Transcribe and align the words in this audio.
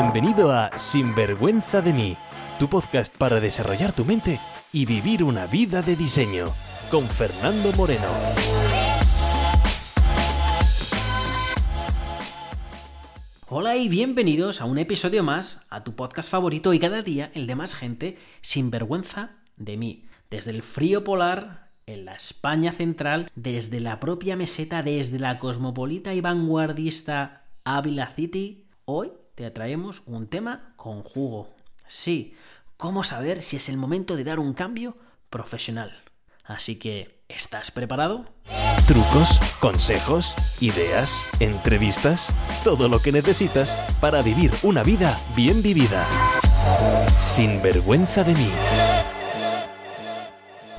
Bienvenido 0.00 0.52
a 0.52 0.78
Sinvergüenza 0.78 1.82
de 1.82 1.92
mí, 1.92 2.16
tu 2.60 2.68
podcast 2.68 3.12
para 3.16 3.40
desarrollar 3.40 3.92
tu 3.92 4.04
mente 4.04 4.38
y 4.72 4.86
vivir 4.86 5.24
una 5.24 5.48
vida 5.48 5.82
de 5.82 5.96
diseño, 5.96 6.46
con 6.88 7.02
Fernando 7.02 7.72
Moreno. 7.72 8.06
Hola 13.48 13.74
y 13.74 13.88
bienvenidos 13.88 14.60
a 14.60 14.66
un 14.66 14.78
episodio 14.78 15.24
más, 15.24 15.66
a 15.68 15.82
tu 15.82 15.96
podcast 15.96 16.30
favorito 16.30 16.72
y 16.72 16.78
cada 16.78 17.02
día 17.02 17.32
el 17.34 17.48
de 17.48 17.56
más 17.56 17.74
gente, 17.74 18.18
Sinvergüenza 18.40 19.32
de 19.56 19.76
mí. 19.76 20.04
Desde 20.30 20.52
el 20.52 20.62
frío 20.62 21.02
polar, 21.02 21.72
en 21.86 22.04
la 22.04 22.14
España 22.14 22.70
central, 22.70 23.32
desde 23.34 23.80
la 23.80 23.98
propia 23.98 24.36
meseta, 24.36 24.84
desde 24.84 25.18
la 25.18 25.40
cosmopolita 25.40 26.14
y 26.14 26.20
vanguardista 26.20 27.46
Ávila 27.64 28.12
City, 28.14 28.68
hoy 28.84 29.10
te 29.38 29.48
traemos 29.52 30.02
un 30.04 30.26
tema 30.26 30.72
con 30.74 31.04
jugo. 31.04 31.54
Sí, 31.86 32.34
cómo 32.76 33.04
saber 33.04 33.44
si 33.44 33.54
es 33.54 33.68
el 33.68 33.76
momento 33.76 34.16
de 34.16 34.24
dar 34.24 34.40
un 34.40 34.52
cambio 34.52 34.96
profesional. 35.30 36.02
Así 36.42 36.76
que, 36.76 37.22
¿estás 37.28 37.70
preparado? 37.70 38.26
Trucos, 38.88 39.38
consejos, 39.60 40.34
ideas, 40.60 41.24
entrevistas, 41.38 42.34
todo 42.64 42.88
lo 42.88 42.98
que 42.98 43.12
necesitas 43.12 43.76
para 44.00 44.22
vivir 44.22 44.50
una 44.64 44.82
vida 44.82 45.16
bien 45.36 45.62
vivida. 45.62 46.08
Sin 47.20 47.62
vergüenza 47.62 48.24
de 48.24 48.34
mí. 48.34 48.50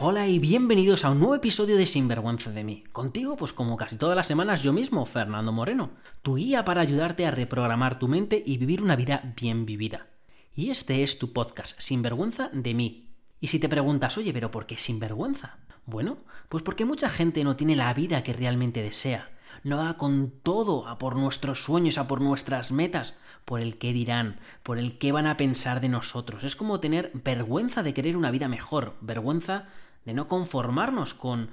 Hola 0.01 0.27
y 0.27 0.39
bienvenidos 0.39 1.03
a 1.03 1.09
un 1.09 1.19
nuevo 1.19 1.35
episodio 1.35 1.75
de 1.75 1.85
Sinvergüenza 1.85 2.51
de 2.51 2.63
mí. 2.63 2.85
Contigo, 2.93 3.35
pues 3.35 3.51
como 3.51 3.75
casi 3.75 3.97
todas 3.97 4.15
las 4.15 4.27
semanas, 4.27 4.63
yo 4.63 4.71
mismo, 4.71 5.05
Fernando 5.05 5.51
Moreno, 5.51 5.89
tu 6.21 6.35
guía 6.35 6.63
para 6.63 6.79
ayudarte 6.79 7.25
a 7.25 7.31
reprogramar 7.31 7.99
tu 7.99 8.07
mente 8.07 8.41
y 8.45 8.57
vivir 8.57 8.81
una 8.81 8.95
vida 8.95 9.33
bien 9.35 9.65
vivida. 9.65 10.07
Y 10.55 10.69
este 10.69 11.03
es 11.03 11.19
tu 11.19 11.33
podcast, 11.33 11.77
Sinvergüenza 11.81 12.49
de 12.53 12.73
mí. 12.73 13.09
Y 13.41 13.47
si 13.47 13.59
te 13.59 13.67
preguntas, 13.67 14.17
oye, 14.17 14.31
pero 14.31 14.51
¿por 14.51 14.67
qué 14.67 14.77
sinvergüenza? 14.77 15.57
Bueno, 15.85 16.19
pues 16.47 16.63
porque 16.63 16.85
mucha 16.85 17.09
gente 17.09 17.43
no 17.43 17.57
tiene 17.57 17.75
la 17.75 17.93
vida 17.93 18.23
que 18.23 18.31
realmente 18.31 18.81
desea. 18.81 19.29
No 19.65 19.79
va 19.79 19.97
con 19.97 20.31
todo 20.31 20.87
a 20.87 20.97
por 20.97 21.17
nuestros 21.17 21.61
sueños, 21.61 21.97
a 21.97 22.07
por 22.07 22.21
nuestras 22.21 22.71
metas, 22.71 23.17
por 23.43 23.59
el 23.59 23.77
qué 23.77 23.91
dirán, 23.91 24.39
por 24.63 24.77
el 24.77 24.97
qué 24.97 25.11
van 25.11 25.27
a 25.27 25.35
pensar 25.35 25.81
de 25.81 25.89
nosotros. 25.89 26.45
Es 26.45 26.55
como 26.55 26.79
tener 26.79 27.11
vergüenza 27.13 27.83
de 27.83 27.93
querer 27.93 28.15
una 28.15 28.31
vida 28.31 28.47
mejor, 28.47 28.95
vergüenza 29.01 29.67
de 30.05 30.13
no 30.13 30.27
conformarnos 30.27 31.13
con 31.13 31.51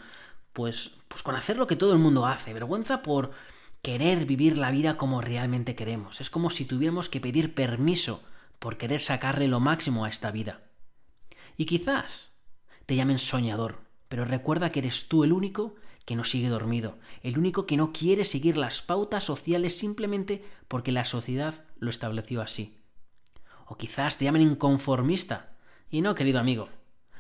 pues 0.53 0.97
pues 1.09 1.23
con 1.23 1.37
hacer 1.37 1.57
lo 1.57 1.67
que 1.67 1.77
todo 1.77 1.93
el 1.93 1.99
mundo 1.99 2.27
hace, 2.27 2.53
vergüenza 2.53 3.03
por 3.03 3.33
querer 3.83 4.27
vivir 4.27 4.59
la 4.59 4.71
vida 4.71 4.97
como 4.97 5.21
realmente 5.21 5.75
queremos. 5.75 6.21
Es 6.21 6.31
como 6.31 6.51
si 6.51 6.65
tuviéramos 6.65 7.09
que 7.09 7.21
pedir 7.21 7.55
permiso 7.55 8.23
por 8.59 8.77
querer 8.77 9.01
sacarle 9.01 9.49
lo 9.49 9.61
máximo 9.61 10.05
a 10.05 10.09
esta 10.09 10.31
vida. 10.31 10.63
Y 11.57 11.67
quizás 11.67 12.33
te 12.85 12.97
llamen 12.97 13.19
soñador, 13.19 13.81
pero 14.09 14.25
recuerda 14.25 14.71
que 14.71 14.81
eres 14.81 15.09
tú 15.09 15.25
el 15.25 15.33
único 15.33 15.77
que 16.05 16.17
no 16.17 16.25
sigue 16.25 16.49
dormido, 16.49 16.99
el 17.23 17.39
único 17.39 17.67
que 17.67 17.77
no 17.77 17.93
quiere 17.93 18.25
seguir 18.25 18.57
las 18.57 18.83
pautas 18.83 19.25
sociales 19.25 19.77
simplemente 19.77 20.45
porque 20.69 20.93
la 20.93 21.05
sociedad 21.05 21.65
lo 21.79 21.91
estableció 21.91 22.43
así. 22.43 22.79
O 23.67 23.77
quizás 23.77 24.17
te 24.17 24.25
llamen 24.25 24.43
inconformista. 24.43 25.57
Y 25.91 26.01
no, 26.01 26.15
querido 26.15 26.39
amigo, 26.39 26.69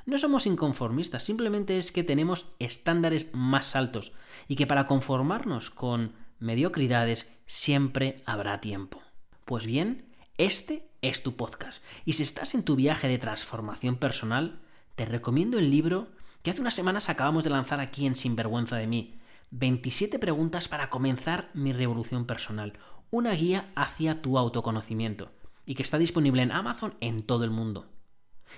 no 0.06 0.18
somos 0.18 0.46
inconformistas, 0.46 1.24
simplemente 1.24 1.78
es 1.78 1.90
que 1.90 2.04
tenemos 2.04 2.46
estándares 2.60 3.28
más 3.34 3.74
altos 3.74 4.12
y 4.46 4.54
que 4.54 4.66
para 4.66 4.86
conformarnos 4.86 5.70
con 5.70 6.14
mediocridades 6.38 7.36
siempre 7.46 8.22
habrá 8.24 8.60
tiempo. 8.60 9.02
Pues 9.44 9.66
bien, 9.66 10.06
este 10.38 10.88
es 11.02 11.22
tu 11.24 11.34
podcast 11.36 11.82
y 12.04 12.12
si 12.12 12.22
estás 12.22 12.54
en 12.54 12.62
tu 12.62 12.76
viaje 12.76 13.08
de 13.08 13.18
transformación 13.18 13.96
personal, 13.96 14.60
te 14.94 15.06
recomiendo 15.06 15.58
el 15.58 15.70
libro 15.70 16.08
que 16.42 16.52
hace 16.52 16.60
unas 16.60 16.74
semanas 16.74 17.08
acabamos 17.08 17.42
de 17.42 17.50
lanzar 17.50 17.81
aquí 17.81 18.06
en 18.06 18.14
Sinvergüenza 18.14 18.76
de 18.76 18.86
mí. 18.86 19.19
27 19.50 20.20
preguntas 20.20 20.69
para 20.69 20.88
comenzar 20.88 21.50
mi 21.52 21.72
revolución 21.72 22.26
personal, 22.26 22.75
una 23.10 23.32
guía 23.32 23.72
hacia 23.75 24.22
tu 24.22 24.38
autoconocimiento 24.38 25.32
y 25.64 25.75
que 25.75 25.82
está 25.82 25.98
disponible 25.98 26.42
en 26.42 26.52
Amazon 26.52 26.94
en 27.00 27.25
todo 27.25 27.42
el 27.42 27.50
mundo. 27.50 27.95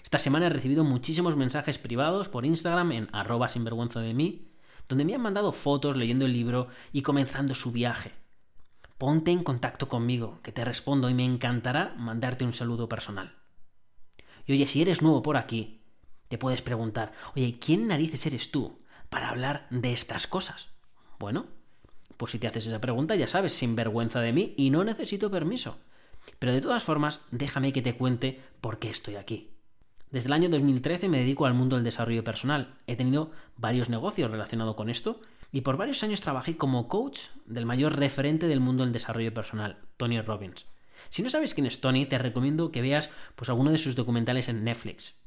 Esta 0.03 0.19
semana 0.19 0.47
he 0.47 0.51
recibido 0.51 0.85
muchísimos 0.85 1.37
mensajes 1.37 1.79
privados 1.79 2.29
por 2.29 2.47
Instagram 2.47 2.93
en 2.93 3.09
arroba 3.13 3.49
sinvergüenza 3.49 4.01
de 4.01 4.15
mí, 4.15 4.49
donde 4.89 5.05
me 5.05 5.15
han 5.15 5.21
mandado 5.21 5.53
fotos 5.53 5.97
leyendo 5.97 6.25
el 6.25 6.33
libro 6.33 6.69
y 6.93 7.03
comenzando 7.03 7.55
su 7.55 7.73
viaje. 7.73 8.13
Ponte 8.97 9.31
en 9.31 9.45
contacto 9.45 9.87
conmigo, 9.89 10.41
que 10.43 10.53
te 10.53 10.65
respondo 10.65 11.09
y 11.09 11.15
me 11.15 11.25
encantará 11.25 11.95
mandarte 11.97 12.45
un 12.45 12.53
saludo 12.53 12.89
personal. 12.89 13.37
Y 14.47 14.53
oye, 14.53 14.67
si 14.67 14.83
eres 14.83 15.03
nuevo 15.03 15.23
por 15.23 15.37
aquí, 15.37 15.83
te 16.29 16.39
puedes 16.39 16.63
preguntar, 16.63 17.13
oye, 17.37 17.59
¿quién 17.61 17.87
narices 17.87 18.27
eres 18.27 18.51
tú 18.51 18.81
para 19.09 19.29
hablar 19.29 19.67
de 19.71 19.93
estas 19.93 20.27
cosas? 20.27 20.71
Bueno, 21.19 21.47
pues 22.17 22.33
si 22.33 22.39
te 22.39 22.49
haces 22.49 22.67
esa 22.67 22.81
pregunta, 22.81 23.15
ya 23.15 23.29
sabes, 23.29 23.53
sin 23.53 23.77
vergüenza 23.77 24.21
de 24.21 24.33
mí 24.33 24.55
y 24.57 24.71
no 24.71 24.85
necesito 24.85 25.31
permiso. 25.31 25.79
Pero 26.39 26.53
de 26.53 26.61
todas 26.61 26.83
formas, 26.83 27.21
déjame 27.31 27.73
que 27.73 27.83
te 27.83 27.97
cuente 27.97 28.43
por 28.61 28.79
qué 28.79 28.91
estoy 28.91 29.17
aquí. 29.17 29.58
Desde 30.11 30.29
el 30.29 30.33
año 30.33 30.49
2013 30.49 31.09
me 31.11 31.19
dedico 31.19 31.45
al 31.45 31.53
mundo 31.53 31.77
del 31.77 31.85
desarrollo 31.85 32.25
personal. 32.25 32.75
He 32.87 32.97
tenido 32.97 33.31
varios 33.59 33.91
negocios 33.91 34.31
relacionados 34.31 34.75
con 34.75 34.89
esto 34.89 35.21
y 35.53 35.61
por 35.61 35.77
varios 35.77 36.03
años 36.03 36.23
trabajé 36.23 36.57
como 36.57 36.89
coach 36.89 37.21
del 37.45 37.67
mayor 37.67 37.99
referente 37.99 38.49
del 38.49 38.61
mundo 38.61 38.85
del 38.85 38.93
desarrollo 38.93 39.35
personal, 39.35 39.77
Tony 39.99 40.21
Robbins. 40.23 40.65
Si 41.11 41.23
no 41.23 41.29
sabes 41.29 41.53
quién 41.53 41.67
es 41.67 41.83
Tony, 41.83 42.07
te 42.07 42.17
recomiendo 42.17 42.73
que 42.73 42.81
veas 42.81 43.11
pues 43.37 43.51
alguno 43.51 43.71
de 43.71 43.77
sus 43.77 43.97
documentales 43.97 44.49
en 44.49 44.65
Netflix. 44.65 45.21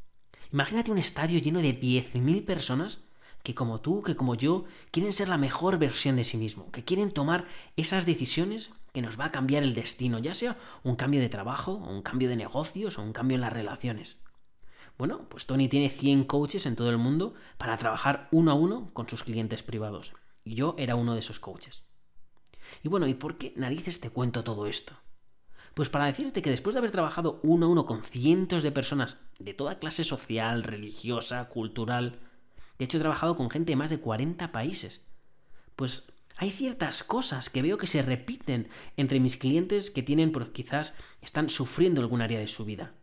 Imagínate 0.52 0.91
un 0.91 0.97
estadio 0.97 1.40
lleno 1.40 1.62
de 1.62 1.80
10.000 1.80 2.44
personas 2.44 3.03
que 3.44 3.53
como 3.53 3.81
tú, 3.81 4.02
que 4.02 4.16
como 4.16 4.34
yo, 4.34 4.66
quieren 4.90 5.14
ser 5.14 5.30
la 5.30 5.38
mejor 5.38 5.78
versión 5.78 6.16
de 6.16 6.24
sí 6.24 6.38
mismo, 6.38 6.72
que 6.72 6.84
quieren 6.84 7.12
tomar 7.12 7.46
esas 7.75 8.06
decisiones 8.08 8.72
que 8.94 9.02
nos 9.02 9.20
va 9.20 9.25
a 9.25 9.31
cambiar 9.31 9.64
el 9.64 9.74
destino, 9.75 10.20
ya 10.20 10.34
sea 10.34 10.58
un 10.84 10.96
cambio 10.96 11.22
de 11.22 11.30
trabajo, 11.30 11.74
un 11.74 12.02
cambio 12.02 12.30
de 12.30 12.36
negocios, 12.36 12.97
o 12.97 13.03
un 13.03 13.14
cambio 13.14 13.36
en 13.36 13.41
las 13.41 13.53
relaciones. 13.53 14.18
Bueno, 15.01 15.28
pues 15.29 15.47
Tony 15.47 15.67
tiene 15.67 15.89
100 15.89 16.25
coaches 16.25 16.67
en 16.67 16.75
todo 16.75 16.91
el 16.91 17.00
mundo 17.00 17.34
para 17.57 17.75
trabajar 17.75 18.28
uno 18.29 18.51
a 18.51 18.53
uno 18.53 18.91
con 18.94 19.09
sus 19.09 19.23
clientes 19.23 19.63
privados. 19.63 20.13
Y 20.44 20.53
yo 20.53 20.75
era 20.78 20.95
uno 20.95 21.16
de 21.16 21.22
esos 21.22 21.39
coaches. 21.39 21.81
Y 22.84 22.88
bueno, 22.88 23.07
¿y 23.07 23.16
por 23.16 23.40
qué 23.40 23.51
narices 23.56 24.00
te 24.00 24.11
cuento 24.11 24.44
todo 24.44 24.67
esto? 24.67 24.94
Pues 25.73 25.90
para 25.90 26.06
decirte 26.06 26.44
que 26.44 26.51
después 26.51 26.75
de 26.75 26.78
haber 26.81 26.91
trabajado 26.91 27.40
uno 27.41 27.66
a 27.66 27.69
uno 27.69 27.88
con 27.88 28.03
cientos 28.03 28.61
de 28.61 28.72
personas 28.72 29.17
de 29.40 29.56
toda 29.56 29.79
clase 29.79 30.03
social, 30.03 30.61
religiosa, 30.61 31.50
cultural, 31.50 32.19
de 32.78 32.85
hecho 32.85 32.97
he 32.97 33.01
trabajado 33.01 33.35
con 33.35 33.50
gente 33.50 33.72
de 33.72 33.78
más 33.78 33.90
de 33.90 34.00
40 34.00 34.51
países, 34.51 35.01
pues 35.75 36.13
hay 36.38 36.51
ciertas 36.51 37.03
cosas 37.03 37.50
que 37.50 37.63
veo 37.63 37.79
que 37.79 37.88
se 37.88 38.03
repiten 38.03 38.69
entre 38.97 39.19
mis 39.19 39.38
clientes 39.38 39.90
que 39.90 40.03
tienen, 40.03 40.31
pues 40.31 40.50
quizás 40.50 40.94
están 41.22 41.50
sufriendo 41.50 42.01
algún 42.01 42.22
área 42.22 42.40
de 42.40 42.47
su 42.47 42.66
vida. 42.66 42.94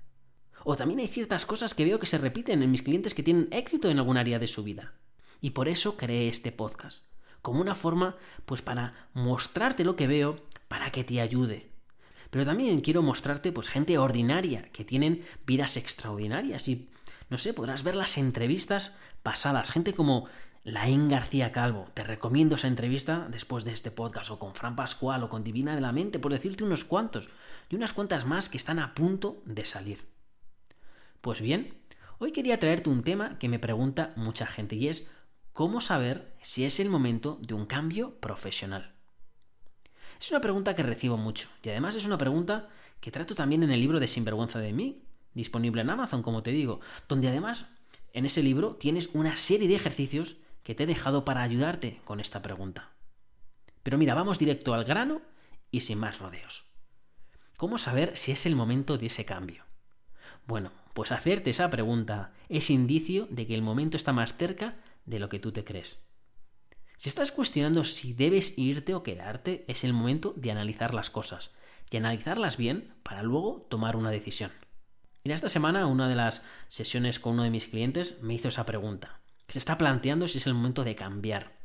O 0.70 0.76
también 0.76 1.00
hay 1.00 1.08
ciertas 1.08 1.46
cosas 1.46 1.72
que 1.72 1.86
veo 1.86 1.98
que 1.98 2.04
se 2.04 2.18
repiten 2.18 2.62
en 2.62 2.70
mis 2.70 2.82
clientes 2.82 3.14
que 3.14 3.22
tienen 3.22 3.48
éxito 3.52 3.88
en 3.88 3.96
algún 3.96 4.18
área 4.18 4.38
de 4.38 4.46
su 4.46 4.62
vida. 4.62 4.92
Y 5.40 5.52
por 5.52 5.66
eso 5.66 5.96
creé 5.96 6.28
este 6.28 6.52
podcast, 6.52 7.04
como 7.40 7.62
una 7.62 7.74
forma, 7.74 8.16
pues 8.44 8.60
para 8.60 9.08
mostrarte 9.14 9.82
lo 9.82 9.96
que 9.96 10.06
veo, 10.06 10.36
para 10.68 10.92
que 10.92 11.04
te 11.04 11.22
ayude. 11.22 11.70
Pero 12.28 12.44
también 12.44 12.82
quiero 12.82 13.00
mostrarte, 13.00 13.50
pues, 13.50 13.70
gente 13.70 13.96
ordinaria, 13.96 14.68
que 14.70 14.84
tienen 14.84 15.24
vidas 15.46 15.78
extraordinarias. 15.78 16.68
Y, 16.68 16.90
no 17.30 17.38
sé, 17.38 17.54
podrás 17.54 17.82
ver 17.82 17.96
las 17.96 18.18
entrevistas 18.18 18.92
pasadas. 19.22 19.70
Gente 19.70 19.94
como 19.94 20.26
Laín 20.64 21.08
García 21.08 21.50
Calvo. 21.50 21.86
Te 21.94 22.04
recomiendo 22.04 22.56
esa 22.56 22.68
entrevista 22.68 23.26
después 23.30 23.64
de 23.64 23.72
este 23.72 23.90
podcast, 23.90 24.30
o 24.30 24.38
con 24.38 24.54
Fran 24.54 24.76
Pascual, 24.76 25.22
o 25.22 25.30
con 25.30 25.44
Divina 25.44 25.74
de 25.74 25.80
la 25.80 25.92
Mente, 25.92 26.18
por 26.18 26.30
decirte 26.30 26.62
unos 26.62 26.84
cuantos. 26.84 27.30
Y 27.70 27.76
unas 27.76 27.94
cuantas 27.94 28.26
más 28.26 28.50
que 28.50 28.58
están 28.58 28.78
a 28.78 28.94
punto 28.94 29.40
de 29.46 29.64
salir. 29.64 30.17
Pues 31.28 31.42
bien, 31.42 31.74
hoy 32.16 32.32
quería 32.32 32.58
traerte 32.58 32.88
un 32.88 33.02
tema 33.02 33.38
que 33.38 33.50
me 33.50 33.58
pregunta 33.58 34.14
mucha 34.16 34.46
gente 34.46 34.76
y 34.76 34.88
es 34.88 35.10
¿cómo 35.52 35.82
saber 35.82 36.34
si 36.40 36.64
es 36.64 36.80
el 36.80 36.88
momento 36.88 37.38
de 37.42 37.52
un 37.52 37.66
cambio 37.66 38.18
profesional? 38.18 38.94
Es 40.18 40.30
una 40.30 40.40
pregunta 40.40 40.74
que 40.74 40.82
recibo 40.82 41.18
mucho 41.18 41.50
y 41.62 41.68
además 41.68 41.96
es 41.96 42.06
una 42.06 42.16
pregunta 42.16 42.70
que 43.02 43.10
trato 43.10 43.34
también 43.34 43.62
en 43.62 43.70
el 43.70 43.78
libro 43.78 44.00
de 44.00 44.06
Sinvergüenza 44.06 44.58
de 44.58 44.72
mí, 44.72 45.04
disponible 45.34 45.82
en 45.82 45.90
Amazon, 45.90 46.22
como 46.22 46.42
te 46.42 46.50
digo, 46.50 46.80
donde 47.10 47.28
además 47.28 47.66
en 48.14 48.24
ese 48.24 48.42
libro 48.42 48.76
tienes 48.76 49.10
una 49.12 49.36
serie 49.36 49.68
de 49.68 49.74
ejercicios 49.74 50.36
que 50.62 50.74
te 50.74 50.84
he 50.84 50.86
dejado 50.86 51.26
para 51.26 51.42
ayudarte 51.42 52.00
con 52.06 52.20
esta 52.20 52.40
pregunta. 52.40 52.92
Pero 53.82 53.98
mira, 53.98 54.14
vamos 54.14 54.38
directo 54.38 54.72
al 54.72 54.86
grano 54.86 55.20
y 55.70 55.82
sin 55.82 55.98
más 55.98 56.20
rodeos. 56.20 56.64
¿Cómo 57.58 57.76
saber 57.76 58.16
si 58.16 58.32
es 58.32 58.46
el 58.46 58.56
momento 58.56 58.96
de 58.96 59.08
ese 59.08 59.26
cambio? 59.26 59.67
Bueno, 60.48 60.72
pues 60.94 61.12
hacerte 61.12 61.50
esa 61.50 61.68
pregunta 61.68 62.32
es 62.48 62.70
indicio 62.70 63.28
de 63.30 63.46
que 63.46 63.54
el 63.54 63.60
momento 63.60 63.98
está 63.98 64.14
más 64.14 64.34
cerca 64.34 64.76
de 65.04 65.18
lo 65.18 65.28
que 65.28 65.38
tú 65.38 65.52
te 65.52 65.62
crees. 65.62 66.08
Si 66.96 67.10
estás 67.10 67.32
cuestionando 67.32 67.84
si 67.84 68.14
debes 68.14 68.56
irte 68.56 68.94
o 68.94 69.02
quedarte, 69.02 69.66
es 69.68 69.84
el 69.84 69.92
momento 69.92 70.32
de 70.36 70.50
analizar 70.50 70.94
las 70.94 71.10
cosas. 71.10 71.54
y 71.90 71.96
analizarlas 71.96 72.58
bien 72.58 72.94
para 73.02 73.22
luego 73.22 73.66
tomar 73.70 73.96
una 73.96 74.10
decisión. 74.10 74.50
Y 75.24 75.32
esta 75.32 75.48
semana, 75.48 75.86
una 75.86 76.06
de 76.08 76.16
las 76.16 76.44
sesiones 76.68 77.18
con 77.18 77.34
uno 77.34 77.44
de 77.44 77.50
mis 77.50 77.66
clientes 77.66 78.18
me 78.20 78.34
hizo 78.34 78.48
esa 78.48 78.66
pregunta. 78.66 79.20
Se 79.48 79.58
está 79.58 79.78
planteando 79.78 80.28
si 80.28 80.36
es 80.36 80.46
el 80.46 80.52
momento 80.54 80.84
de 80.84 80.94
cambiar. 80.94 81.58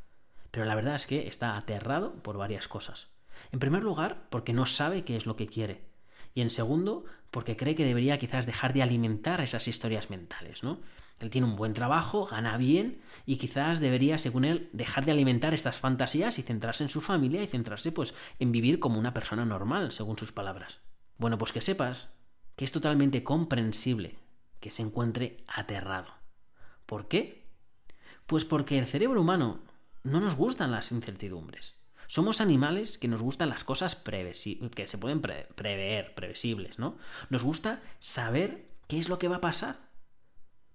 Pero 0.50 0.64
la 0.64 0.74
verdad 0.74 0.94
es 0.94 1.06
que 1.06 1.26
está 1.26 1.58
aterrado 1.58 2.22
por 2.22 2.38
varias 2.38 2.68
cosas. 2.68 3.08
En 3.52 3.58
primer 3.58 3.82
lugar, 3.82 4.28
porque 4.30 4.54
no 4.54 4.64
sabe 4.64 5.04
qué 5.04 5.16
es 5.16 5.26
lo 5.26 5.36
que 5.36 5.46
quiere. 5.46 5.93
Y 6.34 6.40
en 6.40 6.50
segundo, 6.50 7.04
porque 7.30 7.56
cree 7.56 7.74
que 7.74 7.84
debería 7.84 8.18
quizás 8.18 8.46
dejar 8.46 8.72
de 8.72 8.82
alimentar 8.82 9.40
esas 9.40 9.68
historias 9.68 10.10
mentales, 10.10 10.62
¿no? 10.62 10.80
Él 11.20 11.30
tiene 11.30 11.46
un 11.46 11.56
buen 11.56 11.74
trabajo, 11.74 12.26
gana 12.26 12.56
bien 12.56 13.00
y 13.24 13.36
quizás 13.36 13.80
debería, 13.80 14.18
según 14.18 14.44
él, 14.44 14.68
dejar 14.72 15.04
de 15.04 15.12
alimentar 15.12 15.54
estas 15.54 15.78
fantasías 15.78 16.38
y 16.38 16.42
centrarse 16.42 16.82
en 16.82 16.88
su 16.88 17.00
familia 17.00 17.42
y 17.42 17.46
centrarse 17.46 17.92
pues 17.92 18.14
en 18.40 18.52
vivir 18.52 18.80
como 18.80 18.98
una 18.98 19.14
persona 19.14 19.44
normal, 19.44 19.92
según 19.92 20.18
sus 20.18 20.32
palabras. 20.32 20.80
Bueno, 21.16 21.38
pues 21.38 21.52
que 21.52 21.60
sepas 21.60 22.18
que 22.56 22.64
es 22.64 22.72
totalmente 22.72 23.22
comprensible 23.22 24.18
que 24.60 24.70
se 24.70 24.82
encuentre 24.82 25.44
aterrado. 25.46 26.12
¿Por 26.86 27.08
qué? 27.08 27.46
Pues 28.26 28.44
porque 28.44 28.78
el 28.78 28.86
cerebro 28.86 29.20
humano 29.20 29.60
no 30.02 30.20
nos 30.20 30.36
gustan 30.36 30.70
las 30.70 30.90
incertidumbres. 30.92 31.76
Somos 32.06 32.40
animales 32.40 32.98
que 32.98 33.08
nos 33.08 33.22
gustan 33.22 33.48
las 33.48 33.64
cosas 33.64 33.94
que 33.94 34.86
se 34.86 34.98
pueden 34.98 35.20
prever, 35.20 36.14
previsibles, 36.14 36.78
¿no? 36.78 36.96
Nos 37.30 37.42
gusta 37.42 37.82
saber 37.98 38.68
qué 38.88 38.98
es 38.98 39.08
lo 39.08 39.18
que 39.18 39.28
va 39.28 39.36
a 39.36 39.40
pasar. 39.40 39.76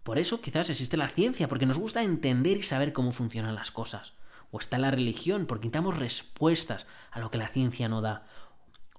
Por 0.04 0.18
eso 0.18 0.42
quizás 0.42 0.70
existe 0.70 0.98
la 0.98 1.10
ciencia, 1.10 1.48
porque 1.48 1.66
nos 1.66 1.78
gusta 1.78 2.04
entender 2.04 2.58
y 2.58 2.64
saber 2.64 2.94
cómo 2.94 3.12
funcionan 3.12 3.56
las 3.56 3.72
cosas. 3.72 4.14
O 4.52 4.60
está 4.60 4.80
la 4.80 4.92
religión, 4.92 5.46
porque 5.46 5.68
necesitamos 5.68 5.98
respuestas 5.98 6.88
a 7.12 7.20
lo 7.20 7.30
que 7.30 7.38
la 7.38 7.50
ciencia 7.50 7.88
no 7.88 8.02
da. 8.02 8.25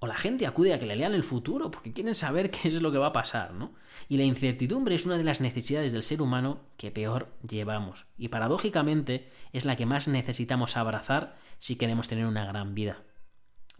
O 0.02 0.06
la 0.06 0.16
gente 0.16 0.46
acude 0.46 0.72
a 0.72 0.78
que 0.78 0.86
le 0.86 0.96
lean 0.96 1.12
el 1.12 1.22
futuro 1.22 1.70
porque 1.70 1.92
quieren 1.92 2.14
saber 2.14 2.50
qué 2.50 2.68
es 2.68 2.80
lo 2.80 2.90
que 2.90 2.98
va 2.98 3.08
a 3.08 3.12
pasar, 3.12 3.52
¿no? 3.52 3.74
Y 4.08 4.16
la 4.16 4.24
incertidumbre 4.24 4.94
es 4.94 5.04
una 5.04 5.18
de 5.18 5.24
las 5.24 5.42
necesidades 5.42 5.92
del 5.92 6.02
ser 6.02 6.22
humano 6.22 6.60
que 6.78 6.90
peor 6.90 7.28
llevamos. 7.46 8.06
Y 8.16 8.28
paradójicamente 8.28 9.30
es 9.52 9.66
la 9.66 9.76
que 9.76 9.84
más 9.84 10.08
necesitamos 10.08 10.78
abrazar 10.78 11.36
si 11.58 11.76
queremos 11.76 12.08
tener 12.08 12.24
una 12.24 12.46
gran 12.46 12.74
vida. 12.74 13.02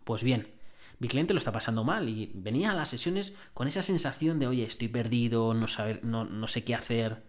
Pues 0.04 0.22
bien, 0.22 0.54
mi 0.98 1.08
cliente 1.08 1.32
lo 1.32 1.38
está 1.38 1.52
pasando 1.52 1.84
mal 1.84 2.10
y 2.10 2.30
venía 2.34 2.72
a 2.72 2.74
las 2.74 2.90
sesiones 2.90 3.34
con 3.54 3.66
esa 3.66 3.80
sensación 3.80 4.38
de, 4.38 4.46
oye, 4.46 4.64
estoy 4.64 4.88
perdido, 4.88 5.54
no, 5.54 5.68
saber, 5.68 6.04
no, 6.04 6.26
no 6.26 6.46
sé 6.48 6.64
qué 6.64 6.74
hacer. 6.74 7.24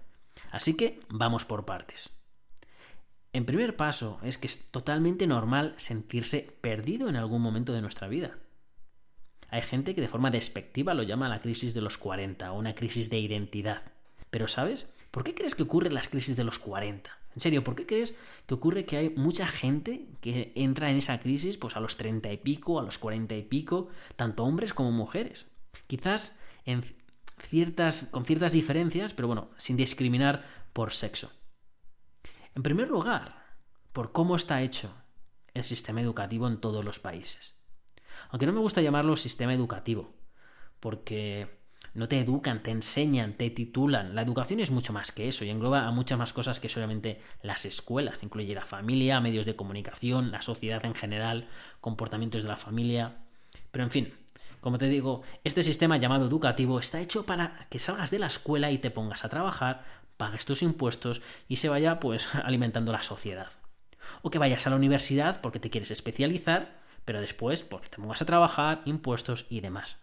Así 0.52 0.76
que 0.76 1.00
vamos 1.08 1.46
por 1.46 1.64
partes. 1.66 2.10
En 3.32 3.46
primer 3.46 3.78
paso 3.78 4.20
es 4.24 4.38
que 4.38 4.48
es 4.48 4.70
totalmente 4.70 5.26
normal 5.26 5.76
sentirse 5.78 6.58
perdido 6.60 7.08
en 7.08 7.16
algún 7.16 7.42
momento 7.42 7.72
de 7.72 7.82
nuestra 7.82 8.10
vida. 8.10 8.41
Hay 9.52 9.62
gente 9.62 9.94
que 9.94 10.02
de 10.02 10.08
forma 10.08 10.32
despectiva 10.32 10.94
lo 10.94 11.04
llama 11.04 11.30
la 11.30 11.42
crisis 11.42 11.74
de 11.74 11.82
los 11.82 11.98
40 11.98 12.52
o 12.52 12.58
una 12.58 12.74
crisis 12.74 13.10
de 13.10 13.20
identidad. 13.20 13.84
Pero 14.30 14.48
¿sabes? 14.48 14.88
¿Por 15.12 15.26
qué 15.26 15.36
crees 15.36 15.56
que 15.56 15.64
ocurren 15.64 15.94
las 15.94 16.08
crisis 16.08 16.38
de 16.38 16.46
los 16.46 16.58
40? 16.58 17.12
En 17.36 17.42
serio, 17.42 17.64
¿por 17.64 17.76
qué 17.76 17.86
crees 17.86 18.16
que 18.46 18.54
ocurre 18.54 18.86
que 18.86 18.98
hay 18.98 19.10
mucha 19.10 19.46
gente 19.48 20.08
que 20.22 20.54
entra 20.56 20.90
en 20.90 20.98
esa 20.98 21.20
crisis 21.20 21.58
pues 21.58 21.76
a 21.76 21.82
los 21.82 21.98
30 21.98 22.32
y 22.32 22.38
pico, 22.38 22.80
a 22.80 22.84
los 22.84 22.98
40 22.98 23.36
y 23.36 23.44
pico, 23.44 23.90
tanto 24.16 24.46
hombres 24.46 24.74
como 24.74 24.92
mujeres? 24.92 25.48
Quizás 25.88 26.38
con 28.12 28.26
ciertas 28.26 28.52
diferencias, 28.54 29.14
pero 29.14 29.28
bueno, 29.28 29.50
sin 29.58 29.76
discriminar 29.76 30.46
por 30.72 30.94
sexo. 30.94 31.32
En 32.56 32.64
primer 32.64 32.90
lugar, 32.90 33.44
por 33.92 34.14
cómo 34.14 34.38
está 34.38 34.62
hecho 34.62 34.94
el 35.54 35.66
sistema 35.66 36.02
educativo 36.02 36.48
en 36.48 36.62
todos 36.62 36.86
los 36.86 37.00
países. 37.00 37.61
Aunque 38.30 38.46
no 38.46 38.54
me 38.54 38.60
gusta 38.60 38.82
llamarlo 38.82 39.18
sistema 39.18 39.54
educativo, 39.54 40.14
porque 40.80 41.62
no 41.94 42.08
te 42.08 42.20
educan, 42.20 42.64
te 42.64 42.72
enseñan, 42.72 43.34
te 43.34 43.50
titulan. 43.50 44.16
La 44.16 44.22
educación 44.22 44.62
es 44.62 44.72
mucho 44.72 44.94
más 44.94 45.12
que 45.12 45.28
eso 45.28 45.44
y 45.44 45.50
engloba 45.50 45.88
a 45.88 45.92
muchas 45.92 46.18
más 46.18 46.32
cosas 46.32 46.60
que 46.60 46.70
solamente 46.70 47.22
las 47.42 47.66
escuelas. 47.66 48.24
Incluye 48.24 48.56
la 48.56 48.64
familia, 48.64 49.20
medios 49.20 49.46
de 49.46 49.58
comunicación, 49.58 50.32
la 50.32 50.42
sociedad 50.42 50.86
en 50.86 50.96
general, 50.96 51.50
comportamientos 51.82 52.44
de 52.44 52.50
la 52.50 52.56
familia. 52.56 53.18
Pero 53.72 53.84
en 53.84 53.92
fin, 53.92 54.14
como 54.62 54.78
te 54.78 54.88
digo, 54.88 55.24
este 55.44 55.64
sistema 55.64 55.98
llamado 55.98 56.28
educativo 56.28 56.80
está 56.80 57.02
hecho 57.02 57.26
para 57.26 57.68
que 57.70 57.80
salgas 57.80 58.12
de 58.12 58.20
la 58.20 58.28
escuela 58.28 58.72
y 58.72 58.78
te 58.78 58.92
pongas 58.92 59.26
a 59.26 59.30
trabajar, 59.30 59.84
pagues 60.16 60.46
tus 60.46 60.62
impuestos 60.62 61.22
y 61.50 61.58
se 61.58 61.68
vaya 61.68 62.00
pues 62.00 62.34
alimentando 62.44 62.94
la 62.94 63.04
sociedad. 63.04 63.52
O 64.22 64.30
que 64.30 64.40
vayas 64.40 64.66
a 64.66 64.70
la 64.70 64.76
universidad 64.78 65.42
porque 65.42 65.60
te 65.60 65.70
quieres 65.70 65.92
especializar 65.92 66.81
pero 67.06 67.22
después 67.22 67.62
porque 67.64 67.90
te 67.90 67.98
pongas 67.98 68.22
a 68.22 68.26
trabajar, 68.26 68.82
impuestos 68.86 69.46
y 69.50 69.62
demás. 69.62 70.00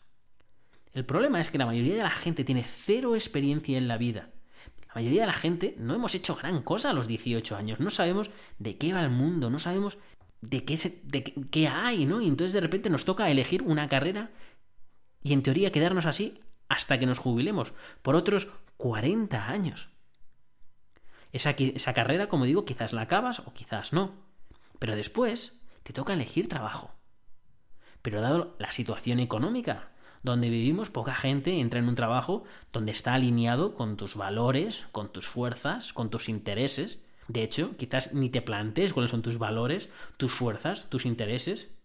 El 0.93 1.05
problema 1.05 1.41
es 1.41 1.51
que 1.51 1.59
la 1.59 1.67
mayoría 1.67 1.97
de 1.97 2.03
la 2.03 2.11
gente 2.11 2.45
tiene 2.45 2.65
cero 2.65 3.15
experiencia 3.15 3.79
en 3.79 3.89
la 3.89 3.99
vida. 3.99 4.31
La 4.89 4.95
mayoría 4.95 5.23
de 5.23 5.27
la 5.27 5.35
gente 5.35 5.75
no 5.79 5.95
hemos 5.95 6.15
hecho 6.15 6.35
gran 6.35 6.63
cosa 6.63 6.91
a 6.91 6.93
los 6.93 7.07
18 7.07 7.57
años, 7.57 7.79
no 7.79 7.91
sabemos 7.91 8.31
de 8.59 8.79
qué 8.79 8.93
va 8.93 9.03
el 9.03 9.11
mundo, 9.11 9.51
no 9.51 9.59
sabemos 9.59 9.99
de 10.41 10.65
qué, 10.65 10.77
de 11.05 11.25
qué 11.25 11.69
hay, 11.69 12.07
¿no? 12.07 12.21
Y 12.21 12.29
entonces 12.29 12.53
de 12.53 12.61
repente 12.61 12.91
nos 12.91 13.05
toca 13.05 13.31
elegir 13.31 13.63
una 13.63 13.89
carrera 13.89 14.31
y 15.23 15.33
en 15.33 15.43
teoría 15.43 15.73
quedarnos 15.73 16.07
así 16.07 16.41
hasta 16.69 16.99
que 16.99 17.07
nos 17.07 17.19
jubilemos, 17.19 17.75
por 18.03 18.15
otros 18.15 18.49
40 18.77 19.49
años. 19.49 19.91
Esa, 21.33 21.51
esa 21.51 21.95
carrera, 21.95 22.29
como 22.29 22.45
digo, 22.45 22.65
quizás 22.65 22.93
la 22.93 23.03
acabas 23.03 23.41
o 23.41 23.53
quizás 23.53 23.93
no. 23.93 24.15
Pero 24.79 24.97
después 24.97 25.58
te 25.89 25.95
toca 25.95 26.13
elegir 26.13 26.51
trabajo. 26.51 26.91
Pero 28.03 28.21
dado 28.21 28.55
la 28.59 28.73
situación 28.73 29.21
económica 29.21 29.89
donde 30.23 30.51
vivimos, 30.51 30.91
poca 30.91 31.15
gente 31.15 31.61
entra 31.61 31.79
en 31.79 31.89
un 31.89 31.95
trabajo 31.95 32.45
donde 32.75 32.93
está 32.93 33.15
alineado 33.15 33.75
con 33.75 33.97
tus 33.97 34.15
valores, 34.15 34.85
con 34.93 35.11
tus 35.11 35.27
fuerzas, 35.27 35.95
con 35.95 36.11
tus 36.11 36.29
intereses. 36.29 37.03
De 37.27 37.43
hecho, 37.43 37.75
quizás 37.79 38.13
ni 38.13 38.29
te 38.29 38.43
plantees 38.43 38.93
cuáles 38.93 39.11
son 39.11 39.23
tus 39.23 39.39
valores, 39.39 39.89
tus 40.19 40.35
fuerzas, 40.35 40.91
tus 40.91 41.07
intereses. 41.07 41.79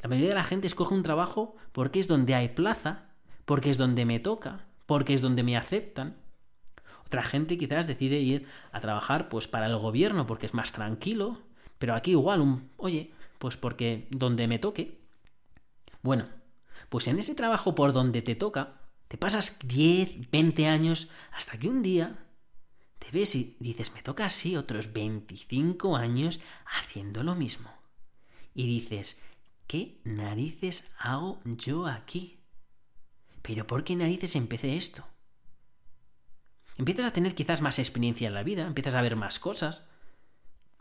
La 0.00 0.08
mayoría 0.08 0.28
de 0.28 0.36
la 0.36 0.44
gente 0.44 0.68
escoge 0.68 0.94
un 0.94 1.02
trabajo 1.02 1.56
porque 1.72 1.98
es 1.98 2.06
donde 2.06 2.36
hay 2.36 2.50
plaza, 2.50 3.08
porque 3.44 3.70
es 3.70 3.76
donde 3.76 4.04
me 4.04 4.20
toca, 4.20 4.66
porque 4.86 5.14
es 5.14 5.20
donde 5.20 5.42
me 5.42 5.56
aceptan. 5.56 6.16
Otra 7.06 7.24
gente 7.24 7.56
quizás 7.56 7.88
decide 7.88 8.20
ir 8.20 8.46
a 8.70 8.78
trabajar 8.78 9.28
pues 9.28 9.48
para 9.48 9.66
el 9.66 9.78
gobierno 9.78 10.28
porque 10.28 10.46
es 10.46 10.54
más 10.54 10.70
tranquilo, 10.70 11.42
pero 11.84 11.96
aquí 11.96 12.12
igual, 12.12 12.40
un, 12.40 12.70
oye, 12.78 13.12
pues 13.38 13.58
porque 13.58 14.08
donde 14.08 14.48
me 14.48 14.58
toque. 14.58 15.02
Bueno, 16.00 16.30
pues 16.88 17.08
en 17.08 17.18
ese 17.18 17.34
trabajo 17.34 17.74
por 17.74 17.92
donde 17.92 18.22
te 18.22 18.34
toca, 18.34 18.80
te 19.06 19.18
pasas 19.18 19.58
10, 19.62 20.30
20 20.30 20.66
años 20.66 21.10
hasta 21.30 21.58
que 21.58 21.68
un 21.68 21.82
día 21.82 22.24
te 22.98 23.10
ves 23.10 23.34
y 23.34 23.58
dices, 23.60 23.92
me 23.92 24.00
toca 24.00 24.24
así 24.24 24.56
otros 24.56 24.94
25 24.94 25.94
años 25.94 26.40
haciendo 26.64 27.22
lo 27.22 27.34
mismo. 27.34 27.70
Y 28.54 28.66
dices, 28.66 29.20
¿qué 29.66 30.00
narices 30.04 30.90
hago 30.96 31.42
yo 31.44 31.86
aquí? 31.86 32.40
Pero 33.42 33.66
¿por 33.66 33.84
qué 33.84 33.94
narices 33.94 34.36
empecé 34.36 34.78
esto? 34.78 35.04
Empiezas 36.78 37.04
a 37.04 37.12
tener 37.12 37.34
quizás 37.34 37.60
más 37.60 37.78
experiencia 37.78 38.26
en 38.26 38.32
la 38.32 38.42
vida, 38.42 38.62
empiezas 38.62 38.94
a 38.94 39.02
ver 39.02 39.16
más 39.16 39.38
cosas, 39.38 39.84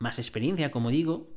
más 0.04 0.20
experiencia, 0.20 0.70
como 0.70 0.92
digo. 0.92 1.32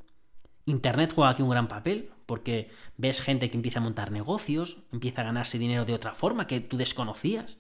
Internet 0.66 1.12
juega 1.14 1.30
aquí 1.30 1.42
un 1.42 1.48
gran 1.48 1.68
papel, 1.68 2.10
porque 2.26 2.70
ves 2.96 3.22
gente 3.22 3.48
que 3.48 3.56
empieza 3.56 3.78
a 3.78 3.82
montar 3.82 4.10
negocios, 4.10 4.78
empieza 4.92 5.22
a 5.22 5.24
ganarse 5.24 5.58
dinero 5.58 5.84
de 5.84 5.94
otra 5.94 6.12
forma 6.12 6.46
que 6.46 6.60
tú 6.60 6.76
desconocías. 6.76 7.58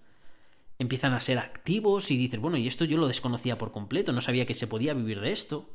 Empiezan 0.78 1.14
a 1.14 1.20
ser 1.20 1.38
activos 1.38 2.10
y 2.10 2.18
dices, 2.18 2.40
bueno, 2.40 2.58
y 2.58 2.66
esto 2.66 2.84
yo 2.84 2.98
lo 2.98 3.06
desconocía 3.06 3.56
por 3.56 3.72
completo, 3.72 4.12
no 4.12 4.20
sabía 4.20 4.44
que 4.44 4.54
se 4.54 4.66
podía 4.66 4.92
vivir 4.92 5.20
de 5.20 5.32
esto. 5.32 5.70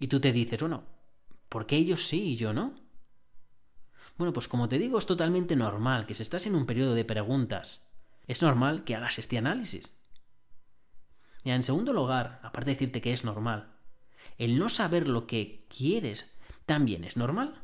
Y 0.00 0.08
tú 0.08 0.18
te 0.18 0.32
dices, 0.32 0.58
bueno, 0.58 0.84
¿por 1.48 1.66
qué 1.66 1.76
ellos 1.76 2.06
sí 2.06 2.30
y 2.30 2.36
yo 2.36 2.52
no? 2.52 2.74
Bueno, 4.16 4.32
pues 4.32 4.48
como 4.48 4.68
te 4.68 4.78
digo, 4.78 4.98
es 4.98 5.06
totalmente 5.06 5.54
normal 5.54 6.06
que 6.06 6.14
si 6.14 6.22
estás 6.22 6.46
en 6.46 6.54
un 6.54 6.64
periodo 6.64 6.94
de 6.94 7.04
preguntas, 7.04 7.82
es 8.26 8.40
normal 8.40 8.84
que 8.84 8.96
hagas 8.96 9.18
este 9.18 9.36
análisis. 9.36 9.92
Y 11.44 11.50
en 11.50 11.62
segundo 11.62 11.92
lugar, 11.92 12.40
aparte 12.42 12.70
de 12.70 12.74
decirte 12.74 13.00
que 13.02 13.12
es 13.12 13.24
normal, 13.24 13.75
el 14.38 14.58
no 14.58 14.68
saber 14.68 15.08
lo 15.08 15.26
que 15.26 15.66
quieres 15.68 16.34
también 16.66 17.04
es 17.04 17.16
normal. 17.16 17.62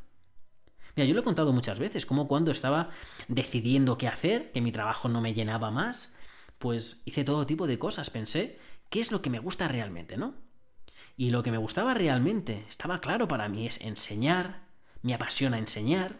Mira, 0.94 1.06
yo 1.06 1.14
lo 1.14 1.20
he 1.20 1.24
contado 1.24 1.52
muchas 1.52 1.78
veces, 1.78 2.06
como 2.06 2.28
cuando 2.28 2.50
estaba 2.50 2.90
decidiendo 3.28 3.96
qué 3.96 4.08
hacer, 4.08 4.52
que 4.52 4.60
mi 4.60 4.72
trabajo 4.72 5.08
no 5.08 5.20
me 5.20 5.34
llenaba 5.34 5.70
más, 5.70 6.14
pues 6.58 7.02
hice 7.06 7.24
todo 7.24 7.46
tipo 7.46 7.66
de 7.66 7.78
cosas, 7.78 8.10
pensé, 8.10 8.58
¿qué 8.90 9.00
es 9.00 9.10
lo 9.10 9.22
que 9.22 9.30
me 9.30 9.38
gusta 9.38 9.68
realmente, 9.68 10.16
no? 10.16 10.34
Y 11.16 11.30
lo 11.30 11.42
que 11.42 11.50
me 11.50 11.58
gustaba 11.58 11.94
realmente, 11.94 12.64
estaba 12.68 12.98
claro 12.98 13.26
para 13.26 13.48
mí, 13.48 13.66
es 13.66 13.80
enseñar, 13.80 14.66
me 15.02 15.14
apasiona 15.14 15.58
enseñar, 15.58 16.16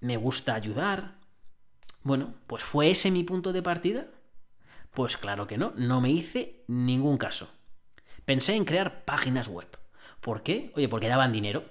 me 0.00 0.16
gusta 0.16 0.54
ayudar. 0.54 1.18
Bueno, 2.02 2.34
pues 2.46 2.62
¿fue 2.62 2.90
ese 2.90 3.10
mi 3.10 3.24
punto 3.24 3.52
de 3.52 3.62
partida? 3.62 4.06
Pues 4.92 5.16
claro 5.16 5.46
que 5.46 5.58
no, 5.58 5.72
no 5.76 6.00
me 6.00 6.10
hice 6.10 6.64
ningún 6.68 7.18
caso. 7.18 7.55
Pensé 8.26 8.56
en 8.56 8.64
crear 8.64 9.04
páginas 9.04 9.48
web. 9.48 9.68
¿Por 10.20 10.42
qué? 10.42 10.72
Oye, 10.74 10.88
porque 10.88 11.08
daban 11.08 11.32
dinero. 11.32 11.64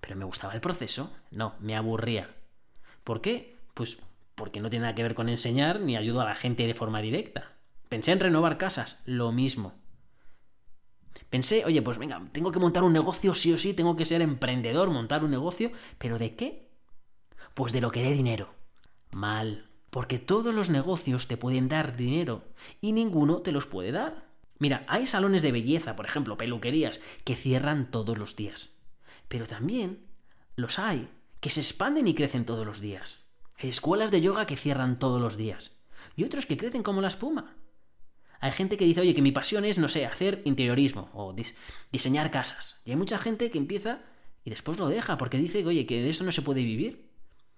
Pero 0.00 0.16
me 0.16 0.24
gustaba 0.24 0.52
el 0.52 0.60
proceso. 0.60 1.16
No, 1.30 1.54
me 1.60 1.76
aburría. 1.76 2.34
¿Por 3.04 3.20
qué? 3.20 3.56
Pues 3.72 4.02
porque 4.34 4.60
no 4.60 4.68
tiene 4.68 4.82
nada 4.82 4.96
que 4.96 5.04
ver 5.04 5.14
con 5.14 5.28
enseñar 5.28 5.80
ni 5.80 5.96
ayudo 5.96 6.20
a 6.20 6.24
la 6.24 6.34
gente 6.34 6.66
de 6.66 6.74
forma 6.74 7.00
directa. 7.00 7.52
Pensé 7.88 8.10
en 8.10 8.20
renovar 8.20 8.58
casas, 8.58 9.00
lo 9.06 9.30
mismo. 9.30 9.74
Pensé, 11.30 11.64
oye, 11.64 11.80
pues 11.82 11.98
venga, 11.98 12.20
tengo 12.32 12.50
que 12.50 12.58
montar 12.58 12.82
un 12.82 12.92
negocio 12.92 13.34
sí 13.36 13.52
o 13.52 13.58
sí, 13.58 13.72
tengo 13.72 13.94
que 13.94 14.04
ser 14.04 14.22
emprendedor, 14.22 14.90
montar 14.90 15.24
un 15.24 15.30
negocio, 15.30 15.70
pero 15.98 16.18
¿de 16.18 16.34
qué? 16.34 16.68
Pues 17.54 17.72
de 17.72 17.80
lo 17.80 17.92
que 17.92 18.02
dé 18.02 18.10
dinero. 18.10 18.54
Mal, 19.12 19.70
porque 19.90 20.18
todos 20.18 20.52
los 20.52 20.68
negocios 20.68 21.28
te 21.28 21.36
pueden 21.36 21.68
dar 21.68 21.96
dinero 21.96 22.42
y 22.80 22.92
ninguno 22.92 23.40
te 23.40 23.52
los 23.52 23.66
puede 23.66 23.92
dar. 23.92 24.25
Mira, 24.58 24.84
hay 24.88 25.06
salones 25.06 25.42
de 25.42 25.52
belleza, 25.52 25.96
por 25.96 26.06
ejemplo, 26.06 26.38
peluquerías, 26.38 27.00
que 27.24 27.36
cierran 27.36 27.90
todos 27.90 28.16
los 28.18 28.36
días. 28.36 28.76
Pero 29.28 29.46
también 29.46 30.06
los 30.54 30.78
hay 30.78 31.08
que 31.40 31.50
se 31.50 31.60
expanden 31.60 32.08
y 32.08 32.14
crecen 32.14 32.46
todos 32.46 32.66
los 32.66 32.80
días. 32.80 33.26
Hay 33.58 33.68
escuelas 33.68 34.10
de 34.10 34.20
yoga 34.20 34.46
que 34.46 34.56
cierran 34.56 34.98
todos 34.98 35.20
los 35.20 35.36
días. 35.36 35.72
Y 36.14 36.24
otros 36.24 36.46
que 36.46 36.56
crecen 36.56 36.82
como 36.82 37.00
la 37.00 37.08
espuma. 37.08 37.56
Hay 38.40 38.52
gente 38.52 38.76
que 38.76 38.84
dice, 38.84 39.00
oye, 39.00 39.14
que 39.14 39.22
mi 39.22 39.32
pasión 39.32 39.64
es, 39.64 39.78
no 39.78 39.88
sé, 39.88 40.06
hacer 40.06 40.42
interiorismo 40.44 41.10
o 41.14 41.34
diseñar 41.90 42.30
casas. 42.30 42.80
Y 42.84 42.90
hay 42.90 42.96
mucha 42.96 43.18
gente 43.18 43.50
que 43.50 43.58
empieza 43.58 44.02
y 44.44 44.50
después 44.50 44.78
lo 44.78 44.88
deja 44.88 45.16
porque 45.16 45.38
dice, 45.38 45.64
oye, 45.66 45.86
que 45.86 46.02
de 46.02 46.10
eso 46.10 46.24
no 46.24 46.32
se 46.32 46.42
puede 46.42 46.62
vivir. 46.62 47.05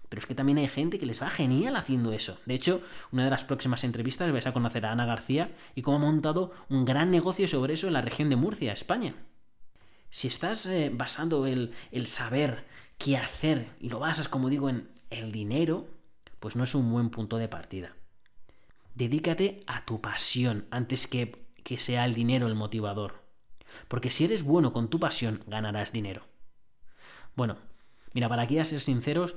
Pero 0.09 0.21
es 0.21 0.27
que 0.27 0.35
también 0.35 0.59
hay 0.59 0.69
gente 0.69 0.99
que 0.99 1.07
les 1.07 1.23
va 1.23 1.29
genial 1.29 1.77
haciendo 1.77 2.13
eso. 2.13 2.39
De 2.47 2.55
hecho, 2.55 2.83
una 3.13 3.25
de 3.25 3.31
las 3.31 3.45
próximas 3.45 3.85
entrevistas 3.85 4.33
vais 4.33 4.47
a 4.47 4.53
conocer 4.53 4.87
a 4.87 4.93
Ana 4.93 5.07
García 5.07 5.51
y 5.75 5.83
cómo 5.83 5.99
ha 5.99 6.11
montado 6.11 6.53
un 6.69 6.85
gran 6.85 7.11
negocio 7.11 7.47
sobre 7.49 7.75
eso 7.75 7.87
en 7.87 7.93
la 7.93 8.03
región 8.03 8.31
de 8.31 8.37
Murcia, 8.37 8.73
España. 8.73 9.15
Si 10.11 10.29
estás 10.29 10.65
eh, 10.67 10.91
basando 10.93 11.47
el, 11.47 11.75
el 11.91 12.07
saber 12.07 12.65
qué 12.97 13.17
hacer 13.19 13.69
y 13.81 13.91
lo 13.91 13.99
basas, 13.99 14.29
como 14.29 14.49
digo, 14.49 14.71
en 14.71 14.89
el 15.11 15.33
dinero, 15.33 15.89
pues 16.41 16.57
no 16.57 16.65
es 16.65 16.75
un 16.75 16.91
buen 16.91 17.11
punto 17.11 17.37
de 17.37 17.49
partida. 17.49 17.95
Dedícate 18.95 19.63
a 19.67 19.85
tu 19.85 20.01
pasión 20.01 20.67
antes 20.71 21.07
que 21.07 21.49
que 21.69 21.79
sea 21.79 22.07
el 22.07 22.15
dinero 22.15 22.47
el 22.47 22.55
motivador. 22.55 23.23
Porque 23.89 24.11
si 24.11 24.25
eres 24.25 24.43
bueno 24.43 24.73
con 24.73 24.89
tu 24.89 24.99
pasión, 24.99 25.45
ganarás 25.47 25.93
dinero. 25.93 26.23
Bueno, 27.37 27.59
mira, 28.15 28.27
para 28.27 28.45
aquí 28.45 28.59
a 28.59 28.65
ser 28.65 28.81
sinceros, 28.81 29.37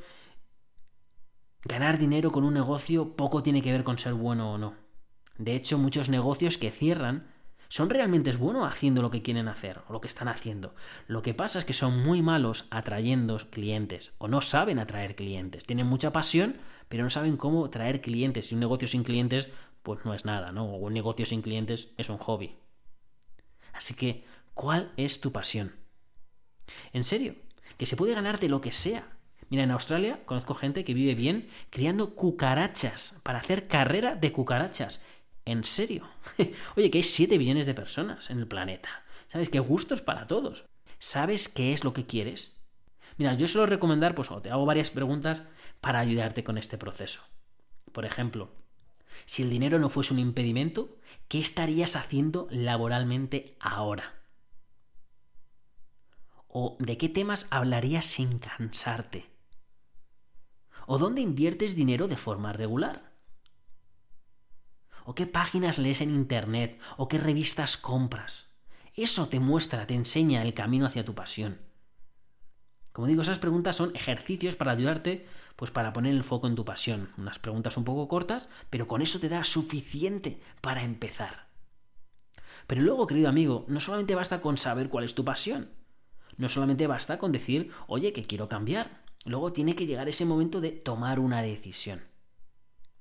ganar 1.64 1.98
dinero 1.98 2.32
con 2.32 2.44
un 2.44 2.54
negocio 2.54 3.16
poco 3.16 3.44
tiene 3.44 3.62
que 3.62 3.72
ver 3.72 3.84
con 3.84 3.98
ser 3.98 4.14
bueno 4.14 4.54
o 4.54 4.58
no. 4.58 4.76
De 5.38 5.56
hecho, 5.56 5.78
muchos 5.78 6.10
negocios 6.10 6.58
que 6.58 6.72
cierran 6.72 7.28
son 7.72 7.90
realmente 7.90 8.32
buenos 8.34 8.68
haciendo 8.70 9.02
lo 9.02 9.12
que 9.12 9.22
quieren 9.22 9.48
hacer 9.48 9.80
o 9.88 9.94
lo 9.94 10.02
que 10.02 10.10
están 10.10 10.28
haciendo. 10.28 10.76
Lo 11.08 11.22
que 11.22 11.34
pasa 11.34 11.58
es 11.58 11.64
que 11.64 11.72
son 11.72 12.04
muy 12.04 12.22
malos 12.22 12.68
atrayendo 12.70 13.38
clientes 13.50 14.14
o 14.18 14.28
no 14.28 14.42
saben 14.42 14.78
atraer 14.78 15.16
clientes. 15.16 15.64
Tienen 15.64 15.88
mucha 15.88 16.12
pasión, 16.12 16.58
pero 16.90 17.04
no 17.04 17.10
saben 17.10 17.38
cómo 17.38 17.70
traer 17.70 18.02
clientes. 18.02 18.52
Y 18.52 18.56
un 18.56 18.60
negocio 18.60 18.90
sin 18.90 19.04
clientes, 19.04 19.48
pues 19.84 20.04
no 20.04 20.14
es 20.14 20.26
nada, 20.26 20.52
¿no? 20.52 20.66
O 20.66 20.78
un 20.80 20.94
negocio 20.94 21.26
sin 21.26 21.42
clientes 21.42 21.94
es 21.98 22.10
un 22.10 22.18
hobby. 22.18 22.58
Así 23.72 23.94
que, 23.94 24.26
¿cuál 24.54 24.92
es 24.98 25.22
tu 25.22 25.32
pasión? 25.32 25.74
En 26.92 27.06
serio, 27.06 27.36
que 27.78 27.86
se 27.86 27.96
puede 27.96 28.14
ganar 28.14 28.40
de 28.40 28.50
lo 28.50 28.60
que 28.60 28.74
sea. 28.74 29.08
Mira, 29.52 29.64
en 29.64 29.72
Australia 29.72 30.22
conozco 30.26 30.56
gente 30.56 30.86
que 30.86 30.94
vive 30.94 31.14
bien 31.14 31.50
criando 31.72 32.16
cucarachas 32.16 33.20
para 33.22 33.40
hacer 33.40 33.68
carrera 33.68 34.16
de 34.16 34.32
cucarachas. 34.32 35.04
En 35.44 35.66
serio. 35.66 36.08
Oye, 36.78 36.90
que 36.90 37.00
hay 37.00 37.04
7 37.04 37.38
billones 37.38 37.66
de 37.66 37.74
personas 37.74 38.30
en 38.30 38.40
el 38.40 38.48
planeta. 38.48 39.04
¿Sabes? 39.28 39.50
Que 39.50 39.60
gustos 39.60 40.02
para 40.02 40.26
todos. 40.26 40.64
¿Sabes 41.00 41.50
qué 41.50 41.74
es 41.74 41.84
lo 41.84 41.92
que 41.92 42.06
quieres? 42.06 42.62
Mira, 43.18 43.34
yo 43.34 43.46
suelo 43.46 43.66
recomendar, 43.66 44.16
pues, 44.16 44.32
o 44.32 44.42
te 44.42 44.52
hago 44.52 44.66
varias 44.66 44.90
preguntas 44.90 45.42
para 45.82 46.00
ayudarte 46.00 46.46
con 46.46 46.58
este 46.58 46.78
proceso. 46.78 47.22
Por 47.92 48.06
ejemplo, 48.06 48.54
si 49.26 49.44
el 49.44 49.50
dinero 49.50 49.80
no 49.80 49.90
fuese 49.90 50.14
un 50.14 50.20
impedimento, 50.20 50.98
¿qué 51.28 51.40
estarías 51.40 51.98
haciendo 51.98 52.48
laboralmente 52.52 53.58
ahora? 53.60 54.16
¿O 56.48 56.78
de 56.80 56.98
qué 56.98 57.10
temas 57.10 57.48
hablarías 57.50 58.06
sin 58.06 58.40
cansarte? 58.40 59.31
¿O 60.86 60.98
dónde 60.98 61.22
inviertes 61.22 61.76
dinero 61.76 62.08
de 62.08 62.18
forma 62.18 62.54
regular? 62.54 63.12
¿O 65.06 65.16
qué 65.16 65.26
páginas 65.26 65.78
lees 65.78 66.02
en 66.02 66.12
Internet? 66.12 66.80
¿O 66.98 67.08
qué 67.08 67.18
revistas 67.18 67.78
compras? 67.78 68.50
Eso 68.96 69.28
te 69.28 69.40
muestra, 69.40 69.88
te 69.88 69.94
enseña 69.94 70.44
el 70.44 70.54
camino 70.54 70.86
hacia 70.86 71.06
tu 71.06 71.16
pasión. 71.16 71.60
Como 72.92 73.08
digo, 73.08 73.22
esas 73.22 73.40
preguntas 73.40 73.78
son 73.78 73.96
ejercicios 73.96 74.56
para 74.56 74.74
ayudarte, 74.74 75.26
pues 75.56 75.72
para 75.72 75.94
poner 75.94 76.14
el 76.14 76.24
foco 76.24 76.48
en 76.48 76.56
tu 76.56 76.66
pasión. 76.66 77.10
Unas 77.18 77.40
preguntas 77.40 77.78
un 77.78 77.86
poco 77.86 78.08
cortas, 78.08 78.50
pero 78.70 78.88
con 78.88 79.02
eso 79.02 79.20
te 79.20 79.30
da 79.30 79.44
suficiente 79.44 80.42
para 80.60 80.84
empezar. 80.84 81.48
Pero 82.68 82.82
luego, 82.82 83.08
querido 83.08 83.30
amigo, 83.30 83.66
no 83.68 83.80
solamente 83.80 84.16
basta 84.16 84.42
con 84.42 84.58
saber 84.58 84.90
cuál 84.90 85.06
es 85.06 85.16
tu 85.16 85.24
pasión. 85.24 85.72
No 86.38 86.50
solamente 86.50 86.88
basta 86.88 87.18
con 87.18 87.32
decir, 87.32 87.72
oye, 87.88 88.14
que 88.14 88.26
quiero 88.26 88.50
cambiar. 88.50 89.04
Luego 89.26 89.54
tiene 89.54 89.76
que 89.76 89.86
llegar 89.86 90.10
ese 90.10 90.26
momento 90.26 90.62
de 90.62 90.72
tomar 90.72 91.20
una 91.20 91.42
decisión. 91.42 92.02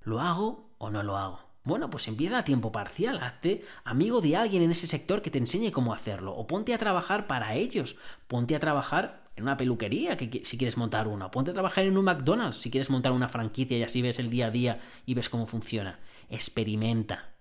¿Lo 0.03 0.21
hago 0.21 0.75
o 0.79 0.91
no 0.91 1.03
lo 1.03 1.17
hago? 1.17 1.51
Bueno, 1.63 1.91
pues 1.91 2.09
empieza 2.09 2.39
a 2.39 2.45
tiempo 2.45 2.73
parcial, 2.73 3.19
hazte 3.19 3.65
amigo 3.85 4.21
de 4.21 4.37
alguien 4.37 4.63
en 4.63 4.71
ese 4.71 4.87
sector 4.87 5.21
que 5.21 5.31
te 5.31 5.39
enseñe 5.39 5.71
cómo 5.71 5.93
hacerlo, 5.93 6.35
o 6.35 6.47
ponte 6.47 6.73
a 6.73 6.79
trabajar 6.79 7.27
para 7.27 7.55
ellos, 7.55 7.97
ponte 8.29 8.57
a 8.57 8.61
trabajar 8.61 9.31
en 9.37 9.45
una 9.45 9.59
peluquería 9.59 10.17
que, 10.17 10.43
si 10.45 10.57
quieres 10.57 10.79
montar 10.79 11.07
una, 11.07 11.31
ponte 11.31 11.51
a 11.51 11.55
trabajar 11.55 11.85
en 11.85 11.99
un 11.99 12.05
McDonald's 12.07 12.57
si 12.57 12.71
quieres 12.71 12.91
montar 12.91 13.13
una 13.13 13.29
franquicia 13.29 13.77
y 13.77 13.83
así 13.83 14.01
ves 14.01 14.19
el 14.19 14.31
día 14.31 14.47
a 14.47 14.51
día 14.51 14.81
y 15.05 15.15
ves 15.15 15.29
cómo 15.29 15.47
funciona. 15.47 16.01
Experimenta. 16.31 17.35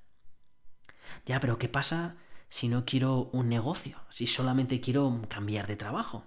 Ya, 1.25 1.39
pero 1.39 1.57
¿qué 1.57 1.69
pasa 1.69 2.17
si 2.49 2.67
no 2.67 2.85
quiero 2.85 3.29
un 3.31 3.47
negocio? 3.47 3.99
Si 4.09 4.27
solamente 4.27 4.81
quiero 4.81 5.21
cambiar 5.29 5.65
de 5.65 5.77
trabajo. 5.77 6.25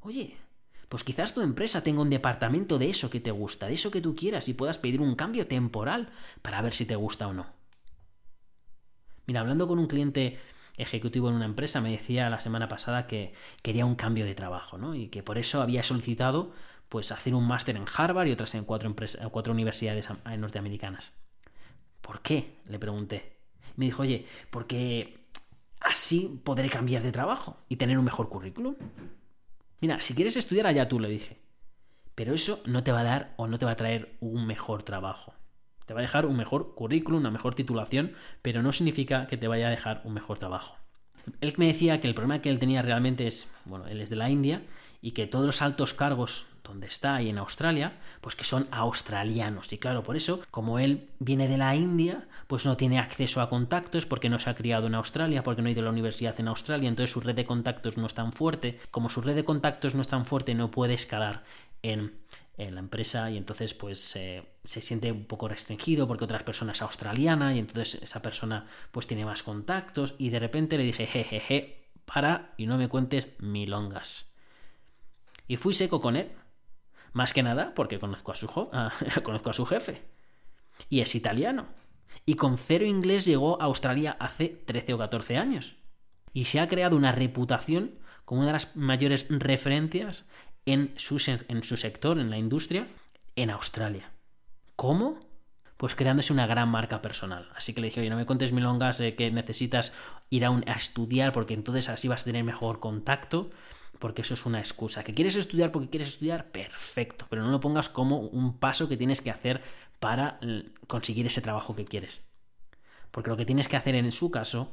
Oye, 0.00 0.36
pues 0.92 1.04
quizás 1.04 1.32
tu 1.32 1.40
empresa 1.40 1.82
tenga 1.82 2.02
un 2.02 2.10
departamento 2.10 2.78
de 2.78 2.90
eso 2.90 3.08
que 3.08 3.18
te 3.18 3.30
gusta, 3.30 3.66
de 3.66 3.72
eso 3.72 3.90
que 3.90 4.02
tú 4.02 4.14
quieras 4.14 4.46
y 4.48 4.52
puedas 4.52 4.76
pedir 4.76 5.00
un 5.00 5.14
cambio 5.14 5.46
temporal 5.46 6.10
para 6.42 6.60
ver 6.60 6.74
si 6.74 6.84
te 6.84 6.96
gusta 6.96 7.28
o 7.28 7.32
no. 7.32 7.46
Mira, 9.24 9.40
hablando 9.40 9.66
con 9.66 9.78
un 9.78 9.86
cliente 9.86 10.38
ejecutivo 10.76 11.30
en 11.30 11.36
una 11.36 11.46
empresa, 11.46 11.80
me 11.80 11.92
decía 11.92 12.28
la 12.28 12.42
semana 12.42 12.68
pasada 12.68 13.06
que 13.06 13.32
quería 13.62 13.86
un 13.86 13.94
cambio 13.94 14.26
de 14.26 14.34
trabajo, 14.34 14.76
¿no? 14.76 14.94
Y 14.94 15.08
que 15.08 15.22
por 15.22 15.38
eso 15.38 15.62
había 15.62 15.82
solicitado 15.82 16.52
pues 16.90 17.10
hacer 17.10 17.34
un 17.34 17.48
máster 17.48 17.76
en 17.76 17.86
Harvard 17.96 18.26
y 18.26 18.32
otras 18.32 18.54
en 18.54 18.66
cuatro, 18.66 18.94
cuatro 19.30 19.54
universidades 19.54 20.06
norteamericanas. 20.36 21.14
¿Por 22.02 22.20
qué? 22.20 22.58
Le 22.66 22.78
pregunté. 22.78 23.38
Me 23.76 23.86
dijo, 23.86 24.02
oye, 24.02 24.26
porque 24.50 25.24
así 25.80 26.38
podré 26.44 26.68
cambiar 26.68 27.02
de 27.02 27.12
trabajo 27.12 27.56
y 27.70 27.76
tener 27.76 27.96
un 27.96 28.04
mejor 28.04 28.28
currículum. 28.28 28.74
Mira, 29.82 30.00
si 30.00 30.14
quieres 30.14 30.36
estudiar 30.36 30.68
allá 30.68 30.86
tú, 30.86 31.00
le 31.00 31.08
dije. 31.08 31.40
Pero 32.14 32.34
eso 32.34 32.62
no 32.66 32.84
te 32.84 32.92
va 32.92 33.00
a 33.00 33.04
dar 33.04 33.34
o 33.36 33.48
no 33.48 33.58
te 33.58 33.64
va 33.64 33.72
a 33.72 33.76
traer 33.76 34.16
un 34.20 34.46
mejor 34.46 34.84
trabajo. 34.84 35.34
Te 35.86 35.92
va 35.92 35.98
a 35.98 36.02
dejar 36.02 36.24
un 36.24 36.36
mejor 36.36 36.76
currículum, 36.76 37.18
una 37.18 37.32
mejor 37.32 37.56
titulación, 37.56 38.12
pero 38.42 38.62
no 38.62 38.70
significa 38.70 39.26
que 39.26 39.36
te 39.36 39.48
vaya 39.48 39.66
a 39.66 39.70
dejar 39.70 40.00
un 40.04 40.14
mejor 40.14 40.38
trabajo. 40.38 40.76
Él 41.40 41.52
me 41.56 41.66
decía 41.66 42.00
que 42.00 42.06
el 42.06 42.14
problema 42.14 42.40
que 42.40 42.48
él 42.48 42.60
tenía 42.60 42.80
realmente 42.80 43.26
es, 43.26 43.52
bueno, 43.64 43.88
él 43.88 44.00
es 44.00 44.08
de 44.08 44.14
la 44.14 44.30
India 44.30 44.62
y 45.00 45.12
que 45.12 45.26
todos 45.26 45.44
los 45.44 45.62
altos 45.62 45.94
cargos 45.94 46.46
donde 46.64 46.86
está 46.86 47.20
y 47.22 47.28
en 47.28 47.38
Australia, 47.38 47.92
pues 48.20 48.36
que 48.36 48.44
son 48.44 48.68
australianos. 48.70 49.72
Y 49.72 49.78
claro, 49.78 50.02
por 50.02 50.16
eso, 50.16 50.42
como 50.50 50.78
él 50.78 51.08
viene 51.18 51.48
de 51.48 51.58
la 51.58 51.74
India, 51.74 52.26
pues 52.46 52.64
no 52.64 52.76
tiene 52.76 52.98
acceso 52.98 53.40
a 53.40 53.48
contactos 53.48 54.06
porque 54.06 54.28
no 54.28 54.38
se 54.38 54.50
ha 54.50 54.54
criado 54.54 54.86
en 54.86 54.94
Australia, 54.94 55.42
porque 55.42 55.62
no 55.62 55.68
ha 55.68 55.72
ido 55.72 55.80
a 55.80 55.84
la 55.84 55.90
universidad 55.90 56.38
en 56.38 56.48
Australia, 56.48 56.88
entonces 56.88 57.12
su 57.12 57.20
red 57.20 57.34
de 57.34 57.46
contactos 57.46 57.96
no 57.96 58.06
es 58.06 58.14
tan 58.14 58.32
fuerte. 58.32 58.78
Como 58.90 59.10
su 59.10 59.20
red 59.20 59.34
de 59.34 59.44
contactos 59.44 59.94
no 59.94 60.02
es 60.02 60.08
tan 60.08 60.24
fuerte, 60.24 60.54
no 60.54 60.70
puede 60.70 60.94
escalar 60.94 61.44
en, 61.82 62.20
la 62.56 62.78
empresa 62.78 63.28
y 63.30 63.38
entonces 63.38 63.74
pues 63.74 63.98
se 63.98 64.44
siente 64.64 65.10
un 65.10 65.24
poco 65.24 65.48
restringido 65.48 66.06
porque 66.06 66.24
otra 66.24 66.38
persona 66.38 66.72
es 66.72 66.82
australiana 66.82 67.56
y 67.56 67.58
entonces 67.58 68.00
esa 68.02 68.22
persona 68.22 68.68
pues 68.92 69.08
tiene 69.08 69.24
más 69.24 69.42
contactos 69.42 70.14
y 70.18 70.30
de 70.30 70.38
repente 70.38 70.78
le 70.78 70.84
dije 70.84 71.06
jejeje 71.06 71.88
para 72.04 72.52
y 72.56 72.66
no 72.66 72.78
me 72.78 72.88
cuentes 72.88 73.28
milongas 73.40 74.32
y 75.48 75.56
fui 75.56 75.74
seco 75.74 76.00
con 76.00 76.14
él 76.14 76.30
más 77.12 77.32
que 77.32 77.42
nada 77.42 77.74
porque 77.74 77.98
conozco 77.98 78.32
a 78.32 79.54
su, 79.54 79.66
jefe. 79.66 80.02
Y 80.88 81.00
es 81.00 81.14
italiano. 81.14 81.66
Y 82.24 82.34
con 82.34 82.56
cero 82.56 82.84
inglés 82.84 83.24
llegó 83.24 83.60
a 83.60 83.66
Australia 83.66 84.16
hace 84.18 84.48
13 84.48 84.94
o 84.94 84.98
14 84.98 85.36
años. 85.36 85.76
Y 86.32 86.46
se 86.46 86.60
ha 86.60 86.68
creado 86.68 86.96
una 86.96 87.12
reputación 87.12 87.98
como 88.24 88.40
una 88.40 88.48
de 88.48 88.54
las 88.54 88.76
mayores 88.76 89.26
referencias 89.28 90.24
en 90.64 90.94
su, 90.96 91.18
sector, 91.18 92.18
en 92.18 92.30
la 92.30 92.38
industria, 92.38 92.86
en 93.36 93.50
Australia. 93.50 94.12
¿Cómo? 94.76 95.18
Pues 95.76 95.94
creándose 95.94 96.32
una 96.32 96.46
gran 96.46 96.68
marca 96.68 97.02
personal. 97.02 97.50
Así 97.56 97.74
que 97.74 97.80
le 97.80 97.88
dije, 97.88 98.00
oye, 98.00 98.10
no 98.10 98.16
me 98.16 98.26
contes 98.26 98.52
milongas 98.52 98.98
de 98.98 99.16
que 99.16 99.30
necesitas 99.30 99.92
ir 100.30 100.46
a, 100.46 100.50
a 100.50 100.74
estudiar 100.74 101.32
porque 101.32 101.54
entonces 101.54 101.88
así 101.88 102.08
vas 102.08 102.22
a 102.22 102.26
tener 102.26 102.44
mejor 102.44 102.78
contacto 102.78 103.50
porque 103.98 104.22
eso 104.22 104.34
es 104.34 104.46
una 104.46 104.58
excusa. 104.58 105.04
¿Que 105.04 105.14
quieres 105.14 105.36
estudiar 105.36 105.70
porque 105.72 105.88
quieres 105.88 106.08
estudiar? 106.08 106.50
Perfecto, 106.50 107.26
pero 107.28 107.42
no 107.42 107.50
lo 107.50 107.60
pongas 107.60 107.88
como 107.88 108.18
un 108.18 108.58
paso 108.58 108.88
que 108.88 108.96
tienes 108.96 109.20
que 109.20 109.30
hacer 109.30 109.62
para 110.00 110.40
conseguir 110.86 111.26
ese 111.26 111.40
trabajo 111.40 111.76
que 111.76 111.84
quieres. 111.84 112.22
Porque 113.10 113.30
lo 113.30 113.36
que 113.36 113.44
tienes 113.44 113.68
que 113.68 113.76
hacer 113.76 113.94
en 113.94 114.10
su 114.10 114.30
caso 114.30 114.72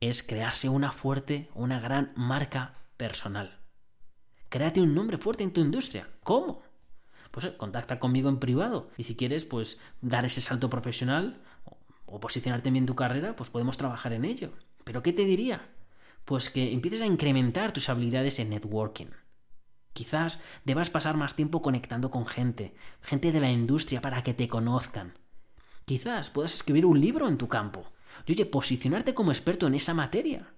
es 0.00 0.22
crearse 0.22 0.68
una 0.68 0.92
fuerte, 0.92 1.48
una 1.54 1.80
gran 1.80 2.12
marca 2.14 2.74
personal. 2.96 3.58
Créate 4.48 4.80
un 4.80 4.94
nombre 4.94 5.18
fuerte 5.18 5.42
en 5.42 5.52
tu 5.52 5.60
industria. 5.60 6.08
¿Cómo? 6.22 6.62
Pues 7.30 7.46
eh, 7.46 7.56
contacta 7.56 7.98
conmigo 7.98 8.28
en 8.28 8.38
privado 8.38 8.90
y 8.96 9.02
si 9.02 9.16
quieres 9.16 9.44
pues 9.44 9.80
dar 10.00 10.24
ese 10.24 10.40
salto 10.40 10.70
profesional 10.70 11.42
o 12.06 12.20
posicionarte 12.20 12.70
bien 12.70 12.84
en 12.84 12.86
tu 12.86 12.94
carrera, 12.94 13.36
pues 13.36 13.50
podemos 13.50 13.76
trabajar 13.76 14.12
en 14.12 14.24
ello. 14.24 14.52
Pero 14.84 15.02
¿qué 15.02 15.12
te 15.12 15.24
diría? 15.24 15.68
Pues 16.28 16.50
que 16.50 16.74
empieces 16.74 17.00
a 17.00 17.06
incrementar 17.06 17.72
tus 17.72 17.88
habilidades 17.88 18.38
en 18.38 18.50
networking. 18.50 19.06
Quizás 19.94 20.42
debas 20.66 20.90
pasar 20.90 21.16
más 21.16 21.34
tiempo 21.34 21.62
conectando 21.62 22.10
con 22.10 22.26
gente, 22.26 22.74
gente 23.00 23.32
de 23.32 23.40
la 23.40 23.50
industria 23.50 24.02
para 24.02 24.22
que 24.22 24.34
te 24.34 24.46
conozcan. 24.46 25.14
Quizás 25.86 26.28
puedas 26.28 26.54
escribir 26.54 26.84
un 26.84 27.00
libro 27.00 27.28
en 27.28 27.38
tu 27.38 27.48
campo 27.48 27.90
y 28.26 28.32
oye, 28.32 28.44
posicionarte 28.44 29.14
como 29.14 29.32
experto 29.32 29.66
en 29.66 29.74
esa 29.74 29.94
materia. 29.94 30.52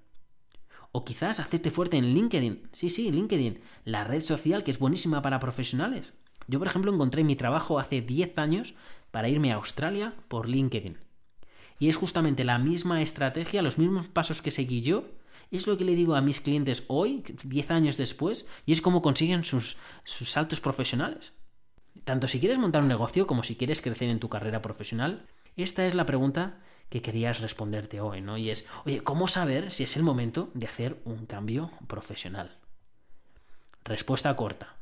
O 0.90 1.04
quizás 1.04 1.38
hacerte 1.38 1.70
fuerte 1.70 1.98
en 1.98 2.14
LinkedIn. 2.14 2.68
Sí, 2.72 2.90
sí, 2.90 3.12
LinkedIn, 3.12 3.60
la 3.84 4.02
red 4.02 4.22
social 4.22 4.64
que 4.64 4.72
es 4.72 4.80
buenísima 4.80 5.22
para 5.22 5.38
profesionales. 5.38 6.14
Yo, 6.48 6.58
por 6.58 6.66
ejemplo, 6.66 6.92
encontré 6.92 7.22
mi 7.22 7.36
trabajo 7.36 7.78
hace 7.78 8.00
10 8.00 8.38
años 8.38 8.74
para 9.12 9.28
irme 9.28 9.52
a 9.52 9.54
Australia 9.54 10.16
por 10.26 10.48
LinkedIn. 10.48 10.98
Y 11.78 11.90
es 11.90 11.96
justamente 11.96 12.42
la 12.42 12.58
misma 12.58 13.02
estrategia, 13.02 13.62
los 13.62 13.78
mismos 13.78 14.08
pasos 14.08 14.42
que 14.42 14.50
seguí 14.50 14.82
yo, 14.82 15.04
es 15.50 15.66
lo 15.66 15.76
que 15.76 15.84
le 15.84 15.94
digo 15.94 16.14
a 16.14 16.20
mis 16.20 16.40
clientes 16.40 16.84
hoy, 16.88 17.22
10 17.44 17.70
años 17.70 17.96
después, 17.96 18.48
y 18.66 18.72
es 18.72 18.80
cómo 18.80 19.02
consiguen 19.02 19.44
sus, 19.44 19.76
sus 20.04 20.30
saltos 20.30 20.60
profesionales. 20.60 21.32
Tanto 22.04 22.28
si 22.28 22.40
quieres 22.40 22.58
montar 22.58 22.82
un 22.82 22.88
negocio 22.88 23.26
como 23.26 23.42
si 23.42 23.56
quieres 23.56 23.82
crecer 23.82 24.08
en 24.08 24.20
tu 24.20 24.28
carrera 24.28 24.62
profesional, 24.62 25.26
esta 25.56 25.86
es 25.86 25.94
la 25.94 26.06
pregunta 26.06 26.60
que 26.88 27.02
querías 27.02 27.40
responderte 27.40 28.00
hoy, 28.00 28.20
¿no? 28.20 28.36
Y 28.36 28.50
es, 28.50 28.66
oye, 28.84 29.02
¿cómo 29.02 29.28
saber 29.28 29.70
si 29.70 29.84
es 29.84 29.96
el 29.96 30.02
momento 30.02 30.50
de 30.54 30.66
hacer 30.66 31.00
un 31.04 31.26
cambio 31.26 31.70
profesional? 31.86 32.58
Respuesta 33.84 34.34
corta 34.36 34.76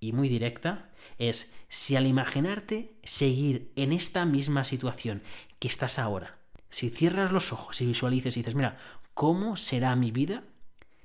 y 0.00 0.12
muy 0.12 0.28
directa 0.28 0.90
es 1.18 1.52
si 1.68 1.96
al 1.96 2.06
imaginarte 2.06 2.96
seguir 3.04 3.70
en 3.76 3.92
esta 3.92 4.24
misma 4.24 4.64
situación 4.64 5.22
que 5.58 5.68
estás 5.68 5.98
ahora, 5.98 6.38
si 6.70 6.88
cierras 6.88 7.32
los 7.32 7.52
ojos 7.52 7.80
y 7.80 7.86
visualices 7.86 8.36
y 8.36 8.40
dices, 8.40 8.54
mira, 8.54 8.78
¿cómo 9.14 9.56
será 9.56 9.94
mi 9.96 10.10
vida 10.10 10.44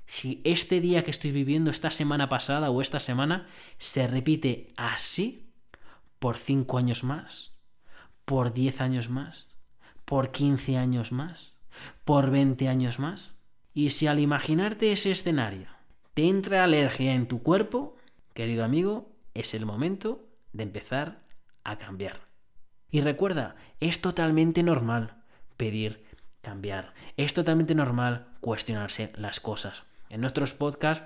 si 0.06 0.40
este 0.44 0.80
día 0.80 1.02
que 1.02 1.10
estoy 1.10 1.32
viviendo, 1.32 1.70
esta 1.70 1.90
semana 1.90 2.28
pasada 2.28 2.70
o 2.70 2.80
esta 2.80 3.00
semana, 3.00 3.48
se 3.78 4.06
repite 4.06 4.72
así 4.76 5.50
por 6.18 6.38
cinco 6.38 6.78
años 6.78 7.02
más? 7.02 7.56
por 8.26 8.52
10 8.52 8.80
años 8.80 9.08
más, 9.08 9.46
por 10.04 10.32
15 10.32 10.76
años 10.76 11.12
más, 11.12 11.54
por 12.04 12.30
20 12.30 12.68
años 12.68 12.98
más. 12.98 13.34
Y 13.72 13.90
si 13.90 14.08
al 14.08 14.18
imaginarte 14.18 14.92
ese 14.92 15.12
escenario 15.12 15.68
te 16.12 16.28
entra 16.28 16.64
alergia 16.64 17.14
en 17.14 17.28
tu 17.28 17.42
cuerpo, 17.42 17.96
querido 18.34 18.64
amigo, 18.64 19.12
es 19.32 19.54
el 19.54 19.64
momento 19.64 20.28
de 20.52 20.64
empezar 20.64 21.22
a 21.62 21.78
cambiar. 21.78 22.20
Y 22.90 23.00
recuerda, 23.00 23.54
es 23.78 24.00
totalmente 24.00 24.62
normal 24.62 25.22
pedir 25.56 26.04
cambiar. 26.46 26.94
Es 27.16 27.34
totalmente 27.34 27.74
normal 27.74 28.28
cuestionarse 28.40 29.12
las 29.16 29.40
cosas. 29.40 29.82
En 30.10 30.20
nuestros 30.20 30.54
podcasts 30.54 31.04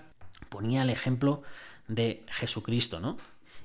ponía 0.51 0.83
el 0.83 0.91
ejemplo 0.91 1.43
de 1.89 2.27
Jesucristo, 2.29 3.01
¿no? 3.01 3.17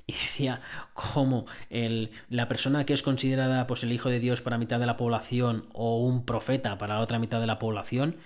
y 0.06 0.12
decía 0.12 0.62
cómo 0.94 1.46
el, 1.68 2.12
la 2.30 2.48
persona 2.48 2.86
que 2.86 2.94
es 2.94 3.02
considerada 3.02 3.66
pues, 3.66 3.82
el 3.82 3.92
hijo 3.92 4.08
de 4.08 4.20
Dios 4.20 4.40
para 4.40 4.56
mitad 4.56 4.80
de 4.80 4.86
la 4.86 4.96
población 4.96 5.68
o 5.72 5.98
un 5.98 6.24
profeta 6.24 6.78
para 6.78 6.94
la 6.94 7.00
otra 7.00 7.18
mitad 7.18 7.40
de 7.40 7.46
la 7.46 7.58
población, 7.58 8.16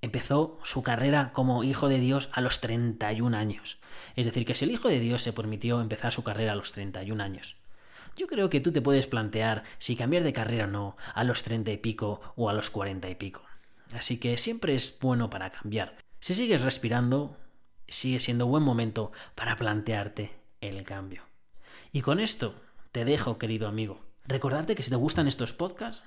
empezó 0.00 0.58
su 0.62 0.82
carrera 0.82 1.32
como 1.32 1.64
hijo 1.64 1.88
de 1.88 1.98
Dios 1.98 2.28
a 2.34 2.40
los 2.40 2.60
31 2.60 3.36
años. 3.36 3.78
Es 4.14 4.26
decir, 4.26 4.44
que 4.44 4.54
si 4.54 4.66
el 4.66 4.70
hijo 4.70 4.88
de 4.88 5.00
Dios 5.00 5.22
se 5.22 5.32
permitió 5.32 5.80
empezar 5.80 6.12
su 6.12 6.22
carrera 6.22 6.52
a 6.52 6.56
los 6.56 6.70
31 6.70 7.20
años, 7.20 7.56
yo 8.16 8.26
creo 8.26 8.50
que 8.50 8.60
tú 8.60 8.72
te 8.72 8.82
puedes 8.82 9.06
plantear 9.06 9.64
si 9.78 9.94
cambiar 9.94 10.24
de 10.24 10.32
carrera 10.32 10.64
o 10.64 10.68
no 10.68 10.96
a 11.14 11.22
los 11.22 11.42
30 11.42 11.70
y 11.70 11.76
pico 11.76 12.20
o 12.34 12.48
a 12.48 12.54
los 12.54 12.70
40 12.70 13.08
y 13.08 13.14
pico. 13.14 13.42
Así 13.94 14.18
que 14.18 14.38
siempre 14.38 14.74
es 14.74 14.98
bueno 15.00 15.30
para 15.30 15.50
cambiar. 15.50 15.96
Si 16.20 16.34
sigues 16.34 16.62
respirando, 16.62 17.36
sigue 17.86 18.18
siendo 18.18 18.46
buen 18.46 18.62
momento 18.62 19.12
para 19.34 19.56
plantearte 19.56 20.32
el 20.60 20.82
cambio. 20.84 21.22
Y 21.92 22.00
con 22.00 22.18
esto 22.18 22.54
te 22.90 23.04
dejo, 23.04 23.38
querido 23.38 23.68
amigo. 23.68 24.00
Recordarte 24.24 24.74
que 24.74 24.82
si 24.82 24.90
te 24.90 24.96
gustan 24.96 25.28
estos 25.28 25.52
podcasts, 25.52 26.02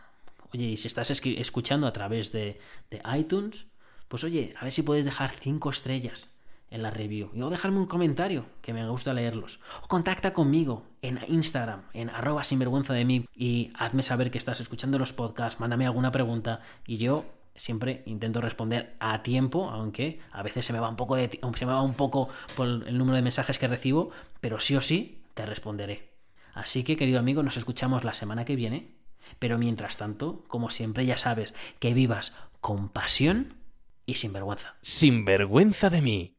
oye, 0.51 0.65
y 0.65 0.77
si 0.77 0.87
estás 0.87 1.09
escuchando 1.11 1.87
a 1.87 1.93
través 1.93 2.31
de, 2.31 2.59
de 2.89 3.01
iTunes, 3.17 3.67
pues 4.07 4.23
oye, 4.23 4.53
a 4.57 4.63
ver 4.63 4.73
si 4.73 4.81
puedes 4.81 5.05
dejar 5.05 5.29
cinco 5.29 5.69
estrellas 5.69 6.31
en 6.71 6.81
la 6.81 6.91
review. 6.91 7.29
Y 7.33 7.41
o 7.41 7.49
dejarme 7.49 7.79
un 7.79 7.85
comentario, 7.85 8.45
que 8.61 8.73
me 8.73 8.87
gusta 8.87 9.13
leerlos. 9.13 9.59
O 9.83 9.87
contacta 9.87 10.33
conmigo 10.33 10.83
en 11.01 11.19
Instagram, 11.27 11.83
en 11.93 12.09
arroba 12.09 12.43
sinvergüenza 12.43 12.93
de 12.93 13.05
mí, 13.05 13.25
y 13.35 13.71
hazme 13.75 14.03
saber 14.03 14.31
que 14.31 14.37
estás 14.37 14.59
escuchando 14.59 14.99
los 14.99 15.13
podcasts, 15.13 15.59
mándame 15.59 15.85
alguna 15.85 16.11
pregunta, 16.11 16.61
y 16.85 16.97
yo 16.97 17.25
siempre 17.55 18.03
intento 18.05 18.41
responder 18.41 18.95
a 18.99 19.21
tiempo, 19.21 19.69
aunque 19.69 20.19
a 20.31 20.43
veces 20.43 20.65
se 20.65 20.73
me 20.73 20.79
va 20.79 20.89
un 20.89 20.95
poco 20.95 21.15
de, 21.15 21.39
se 21.57 21.65
me 21.65 21.73
va 21.73 21.81
un 21.81 21.93
poco 21.93 22.29
por 22.55 22.67
el 22.67 22.97
número 22.97 23.15
de 23.15 23.21
mensajes 23.21 23.59
que 23.59 23.67
recibo, 23.67 24.11
pero 24.39 24.59
sí 24.59 24.75
o 24.75 24.81
sí 24.81 25.21
te 25.33 25.45
responderé. 25.45 26.09
Así 26.53 26.83
que, 26.83 26.97
querido 26.97 27.19
amigo, 27.19 27.43
nos 27.43 27.57
escuchamos 27.57 28.03
la 28.03 28.13
semana 28.13 28.45
que 28.45 28.55
viene, 28.55 28.95
pero 29.37 29.57
mientras 29.57 29.97
tanto, 29.97 30.43
como 30.47 30.69
siempre 30.69 31.05
ya 31.05 31.17
sabes, 31.17 31.53
que 31.79 31.93
vivas 31.93 32.35
con 32.61 32.89
pasión 32.89 33.55
y 34.05 34.15
sin 34.15 34.33
vergüenza. 34.33 34.75
Sin 34.81 35.25
vergüenza 35.25 35.89
de 35.89 36.01
mí, 36.01 36.38